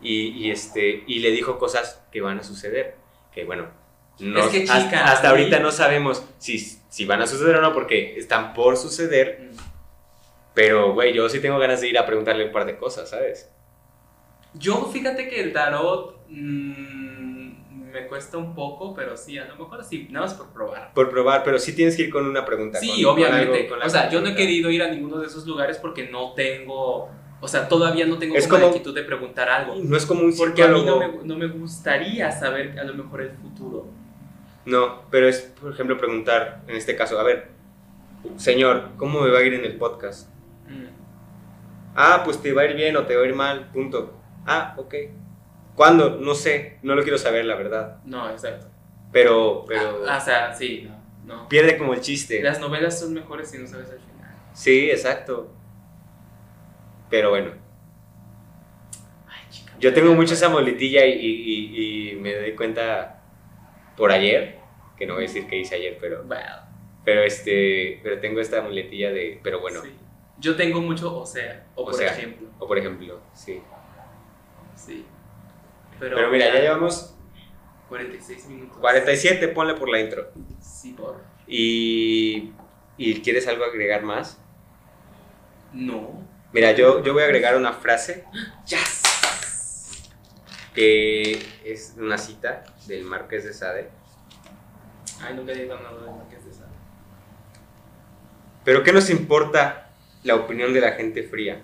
[0.00, 2.96] Y, y este, y le dijo cosas que van a suceder,
[3.32, 3.66] que bueno,
[4.20, 7.60] no, Es que, hasta- chica, hasta, ahorita no sabemos si, si van a suceder o
[7.60, 9.73] no porque están por suceder, Mm.
[10.54, 13.50] Pero güey, yo sí tengo ganas de ir a preguntarle un par de cosas, ¿sabes?
[14.54, 19.84] Yo fíjate que el tarot mm, me cuesta un poco, pero sí, a lo mejor
[19.84, 20.92] sí, nada más por probar.
[20.94, 22.78] Por probar, pero sí tienes que ir con una pregunta.
[22.78, 23.56] Sí, con- con obviamente.
[23.64, 26.08] algo- con o sea, yo no he querido ir a ninguno de esos lugares porque
[26.08, 27.08] no tengo,
[27.40, 29.74] o sea, todavía no tengo Es como la inquietud de preguntar algo.
[29.82, 32.94] No es como un Porque a mí no me, no me gustaría saber a lo
[32.94, 33.86] mejor el futuro.
[34.66, 37.48] No, pero es, por ejemplo, preguntar, en este caso, a ver,
[38.36, 40.30] señor, ¿cómo me va a ir en el podcast?
[41.94, 44.18] Ah, pues te va a ir bien o te va a ir mal, punto.
[44.46, 44.94] Ah, ok.
[45.76, 46.18] ¿Cuándo?
[46.20, 47.98] No sé, no lo quiero saber, la verdad.
[48.04, 48.66] No, exacto.
[49.12, 50.88] Pero, pero Ah, o sea, sí,
[51.24, 51.48] no, no.
[51.48, 52.42] pierde como el chiste.
[52.42, 54.34] Las novelas son mejores si no sabes al final.
[54.52, 55.52] Sí, exacto.
[57.10, 57.52] Pero bueno,
[59.28, 59.72] Ay, chica.
[59.78, 63.20] yo tengo mucho esa moletilla y, y- y- y me doy cuenta
[63.96, 64.58] por ayer,
[64.96, 66.24] que no voy a decir qué hice ayer, pero,
[67.04, 69.94] pero, este, pero tengo esta muletilla de, pero bueno, sí.
[70.38, 72.12] Yo tengo mucho o sea, o, O por sea.
[72.12, 72.48] ejemplo.
[72.58, 73.62] o por ejemplo, sí.
[74.76, 75.06] Sí.
[75.98, 77.14] Pero, Pero mira, ya llevamos
[77.88, 78.78] 46 minutos.
[78.78, 80.30] 47, ponle por la intro.
[80.60, 81.22] Sí, por.
[81.46, 82.52] Y,
[82.96, 84.38] ¿y quieres algo agregar más?
[85.72, 86.22] No.
[86.52, 88.24] Mira, yo, yo voy a agregar una frase
[88.66, 89.02] ¡Yes!
[90.74, 93.90] que es una cita del Marqués de Sade.
[95.22, 96.72] Ay, nunca he dicho nada de Marqués de Sade.
[98.64, 99.83] Pero ¿qué nos importa
[100.24, 101.62] la opinión de la gente fría?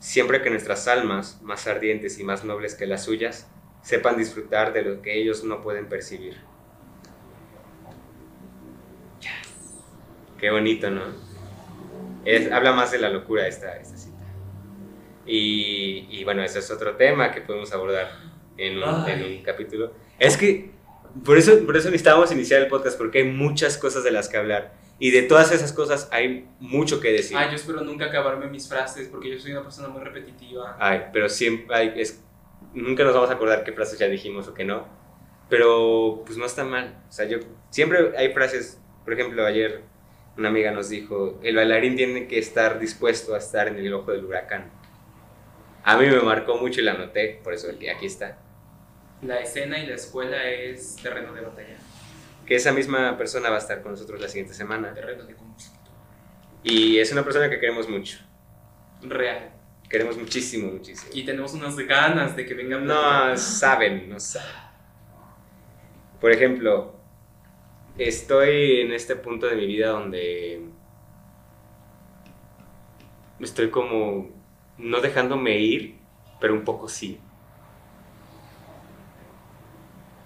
[0.00, 3.48] Siempre que nuestras almas, más ardientes y más nobles que las suyas,
[3.82, 6.36] sepan disfrutar de lo que ellos no pueden percibir.
[10.38, 11.02] Qué bonito, ¿no?
[12.24, 14.16] Es- habla más de la locura esta, esta cita.
[15.24, 18.10] Y, y bueno, ese es otro tema que podemos abordar
[18.58, 19.92] en un, en un capítulo.
[20.18, 20.70] Es que
[21.24, 24.36] por eso, por eso necesitábamos iniciar el podcast, porque hay muchas cosas de las que
[24.36, 24.74] hablar.
[24.98, 27.36] Y de todas esas cosas hay mucho que decir.
[27.36, 30.76] Ay, yo espero nunca acabarme mis frases porque yo soy una persona muy repetitiva.
[30.80, 32.22] Ay, pero siempre hay, es,
[32.72, 34.86] nunca nos vamos a acordar qué frases ya dijimos o qué no.
[35.50, 37.02] Pero pues no está mal.
[37.08, 37.38] O sea, yo
[37.70, 39.82] siempre hay frases, por ejemplo, ayer
[40.36, 44.12] una amiga nos dijo, el bailarín tiene que estar dispuesto a estar en el ojo
[44.12, 44.70] del huracán.
[45.82, 48.38] A mí me marcó mucho y la anoté, por eso aquí aquí está.
[49.22, 51.76] La escena y la escuela es terreno de batalla,
[52.46, 54.94] Que esa misma persona va a estar con nosotros la siguiente semana.
[54.94, 55.90] terreno de conflicto.
[56.62, 58.18] Y es una persona que queremos mucho.
[59.02, 59.52] Real.
[59.88, 61.10] Queremos muchísimo, muchísimo.
[61.14, 62.86] Y tenemos unas ganas de que vengan.
[62.86, 64.50] No saben, no saben.
[66.20, 66.96] Por ejemplo,
[67.98, 70.68] estoy en este punto de mi vida donde
[73.40, 74.30] estoy como
[74.78, 75.98] no dejándome ir,
[76.40, 77.20] pero un poco sí.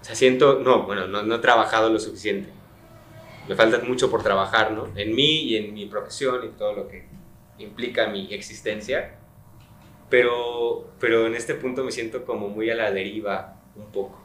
[0.15, 2.49] siento, no, bueno, no, no he trabajado lo suficiente.
[3.47, 4.87] Me falta mucho por trabajar, ¿no?
[4.95, 7.05] En mí y en mi profesión y todo lo que
[7.57, 9.15] implica mi existencia.
[10.09, 14.19] Pero, pero en este punto me siento como muy a la deriva un poco.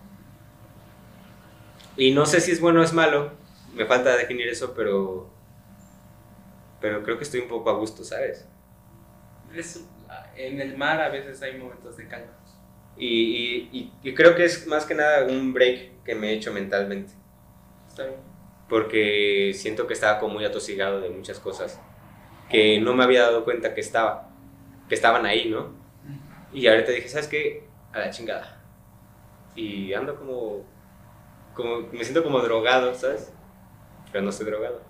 [1.97, 3.32] Y no sé si es bueno o es malo,
[3.74, 5.28] me falta definir eso, pero,
[6.80, 8.47] pero creo que estoy un poco a gusto, ¿sabes?
[9.55, 9.84] Es-
[10.37, 12.36] en el mar a veces hay momentos de calma.
[12.99, 16.53] Y, y- y- creo que es más que nada un break que me he hecho
[16.53, 17.12] mentalmente,
[17.88, 18.16] Está bien.
[18.68, 21.80] porque siento que estaba como muy atosigado de muchas cosas
[22.51, 24.30] que no me había dado cuenta que estaba,
[24.88, 25.74] que estaban ahí, ¿no?
[26.53, 27.64] Y ahorita dije, ¿sabes qué?
[27.92, 28.62] A la chingada.
[29.55, 30.64] Y ando como,
[31.55, 33.32] como, me siento como drogado, ¿sabes?
[34.12, 34.80] Pero no estoy drogado.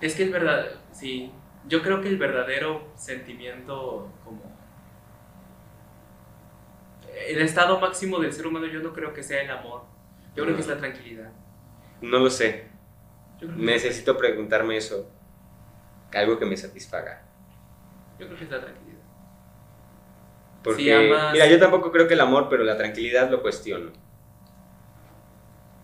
[0.00, 1.32] Es que el verdad, sí,
[1.66, 4.42] yo creo que el verdadero sentimiento como
[7.28, 9.84] el estado máximo del ser humano yo no creo que sea el amor.
[10.34, 11.32] Yo creo que es la tranquilidad.
[12.02, 12.68] No lo sé.
[13.40, 15.10] Yo creo que, Necesito preguntarme eso.
[16.12, 17.22] Algo que me satisfaga.
[18.18, 18.96] yo creo que es la tranquilidad.
[20.62, 23.92] Porque, Si amas- mira, yo tampoco creo que el amor, pero la tranquilidad lo cuestiono.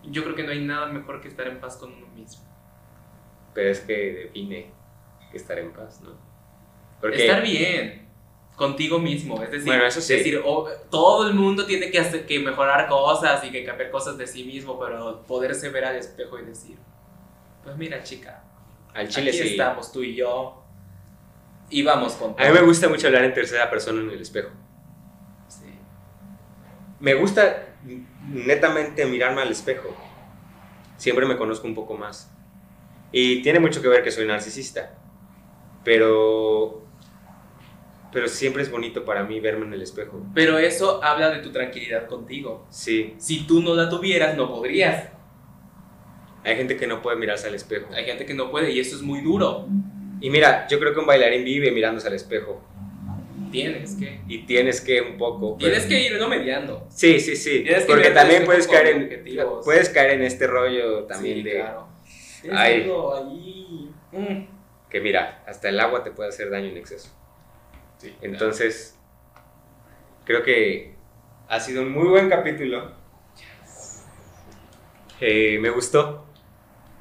[0.03, 2.43] Yo creo que no hay nada mejor que estar en paz con uno mismo.
[3.53, 4.71] Pero es que define
[5.33, 6.11] estar en paz, ¿no?
[6.99, 8.02] Porque, Estar bien.
[8.55, 9.41] Contigo mismo.
[9.41, 10.13] Es decir, Bueno, eso sí.
[10.13, 14.17] decir oh, todo el mundo tiene que, hacer, que mejorar cosas y que cambiar cosas
[14.17, 16.77] de sí mismo, pero poderse ver al espejo y decir,
[17.63, 18.43] pues mira chica,
[18.93, 19.47] Al chile aquí sí.
[19.49, 20.63] estamos tú y yo
[21.69, 24.49] y vamos con A mí me gusta mucho hablar en tercera persona en el espejo.
[25.47, 25.73] Sí.
[26.99, 27.69] Me gusta
[28.29, 29.95] netamente mirarme al espejo.
[30.97, 32.31] Siempre me conozco un poco más.
[33.11, 34.91] Y tiene mucho que ver que soy narcisista.
[35.83, 36.82] Pero.
[38.13, 40.23] Pero siempre es bonito para mí verme en el espejo.
[40.35, 42.67] Pero eso habla de tu tranquilidad contigo.
[42.69, 43.15] Sí.
[43.17, 45.09] Si tú no la tuvieras, no podrías.
[46.43, 47.87] Hay gente que no puede mirarse al espejo.
[47.93, 49.67] Hay gente que no puede y eso es muy duro.
[50.21, 52.61] Y mira, yo creo que un bailarín vive mirándose al espejo.
[53.51, 54.19] Tienes que.
[54.27, 55.57] Y tienes que un poco.
[55.57, 56.87] pero- Tienes que irlo mediando.
[56.89, 57.61] Sí, sí, sí.
[57.63, 59.03] Tienes que Porque también puedes caer en.
[59.03, 59.63] objetivos.
[59.65, 61.51] Puedes caer en este rollo también Sí, de.
[61.51, 61.87] claro.
[62.51, 62.81] Ay.
[62.83, 63.89] algo ahí.
[64.11, 64.47] Mm.
[64.89, 67.09] Que mira, hasta el agua te puede hacer daño en exceso.
[68.03, 68.97] Sí, Entonces,
[70.25, 70.95] creo que
[71.47, 72.91] ha sido un muy buen capítulo.
[75.19, 76.25] Eh, me gustó.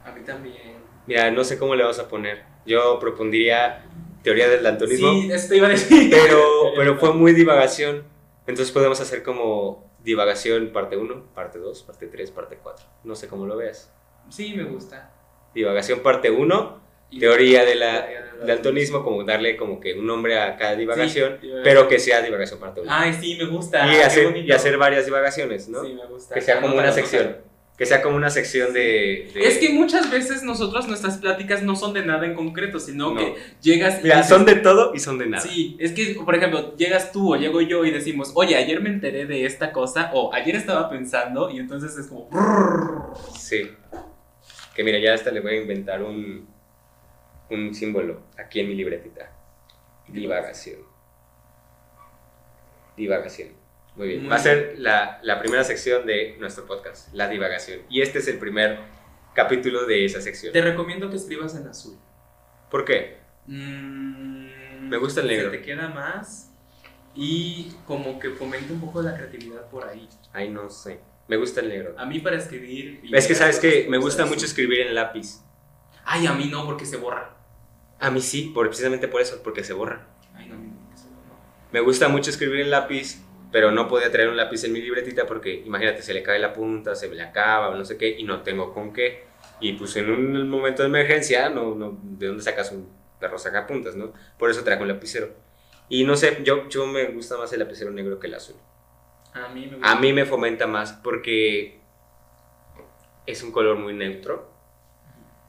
[0.04, 0.76] A mí también.
[1.06, 2.44] Mira, no sé cómo le vas a poner.
[2.64, 3.84] Yo propondría
[4.22, 6.08] teoría del daltonismo, Sí, esto iba a decir.
[6.10, 6.40] pero,
[6.76, 8.04] pero fue muy divagación.
[8.46, 12.86] Entonces podemos hacer como divagación parte 1, parte 2, parte 3, parte 4.
[13.04, 13.92] No sé cómo lo veas.
[14.28, 15.12] Sí, me gusta.
[15.54, 16.81] Divagación parte 1, Y-
[17.18, 18.06] teoría de la,
[18.46, 22.58] daltonismo, como darle como que un nombre a cada divagación, Sí, pero que sea divagación
[22.58, 22.90] parte 1.
[22.92, 23.86] Ay, sí, me gusta.
[23.92, 25.84] y, hacer, y hacer varias divagaciones, ¿no?
[25.84, 26.34] Sí, me gusta.
[26.34, 27.36] que sea como una sección.
[27.78, 29.30] Que sea como una sección de...
[29.34, 33.12] de- Es que muchas veces nosotros nuestras pláticas no son de nada en concreto, sino
[33.14, 33.18] No.
[33.18, 35.42] que llegas y Mira, dices- son de todo y son de nada.
[35.42, 38.90] Sí, es que, por ejemplo, llegas tú o llego yo y decimos, oye, ayer me
[38.90, 42.28] enteré de esta cosa, o ayer estaba pensando, y entonces es como.
[43.38, 43.70] Sí.
[44.74, 46.46] Que mira, ya hasta le voy a inventar un,
[47.52, 49.30] un símbolo aquí en mi libretita.
[50.08, 50.80] Divagación.
[52.96, 53.50] Divagación.
[53.96, 54.20] Muy bien.
[54.22, 57.80] Muy Va a ser la, la primera sección de nuestro podcast, la divagación.
[57.88, 58.78] Y este es el primer
[59.34, 60.52] capítulo de esa sección.
[60.52, 61.98] Te recomiendo que escribas en azul.
[62.70, 63.18] ¿Por qué?
[63.46, 65.50] Mm, Me gusta el negro.
[65.50, 66.50] Se te queda más
[67.14, 70.08] y como que fomenta un poco la creatividad por ahí.
[70.32, 71.00] Ay, no sé.
[71.28, 71.94] Me gusta el negro.
[71.98, 73.02] A mí para escribir...
[73.12, 75.40] Es que, ¿sabes que Me gusta mucho escribir en lápiz.
[76.04, 77.31] Ay, a mí no, porque se borra.
[78.02, 80.08] A mí sí, por, precisamente por eso, porque se borra.
[80.34, 80.56] Ay, no.
[81.70, 83.22] Me gusta mucho escribir en lápiz,
[83.52, 86.52] pero no podía traer un lápiz en mi libretita porque, imagínate, se le cae la
[86.52, 89.22] punta, se me le acaba o no sé qué, y no tengo con qué.
[89.60, 92.90] Y pues en un momento de emergencia, no, no, ¿de dónde sacas un
[93.20, 94.12] perro sacapuntas, no?
[94.36, 95.28] Por eso traje un lapicero.
[95.88, 98.56] Y no sé, yo, yo me gusta más el lapicero negro que el azul.
[99.32, 99.92] A mí me gusta.
[99.92, 101.78] A mí me fomenta más porque
[103.26, 104.51] es un color muy neutro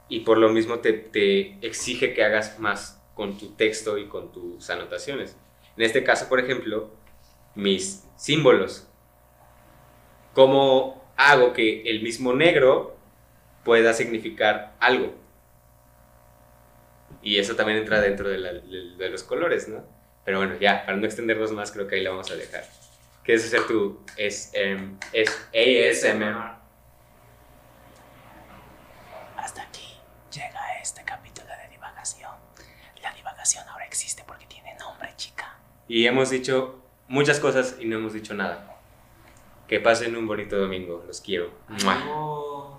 [0.08, 4.32] y por lo mismo te, te exige que hagas más con tu texto y con
[4.32, 5.36] tus anotaciones.
[5.76, 6.90] En este caso, por ejemplo,
[7.54, 8.88] mis símbolos.
[10.34, 12.96] ¿Cómo hago que el mismo negro
[13.64, 15.14] pueda significar algo?
[17.22, 19.84] Y eso también entra dentro de, los colores, ¿no?
[20.24, 22.64] Pero bueno, ya, para no extendernos más, creo que ahí la vamos a dejar.
[23.22, 26.53] ¿Quieres hacer tu es, em, es ASMR?
[33.94, 35.56] Existe porque tiene nombre, chica.
[35.86, 38.76] Y hemos dicho muchas cosas y no hemos dicho nada.
[39.68, 41.04] Que pasen un bonito domingo.
[41.06, 41.50] Los quiero.
[41.68, 42.04] ¡Mua!
[42.08, 42.73] Oh.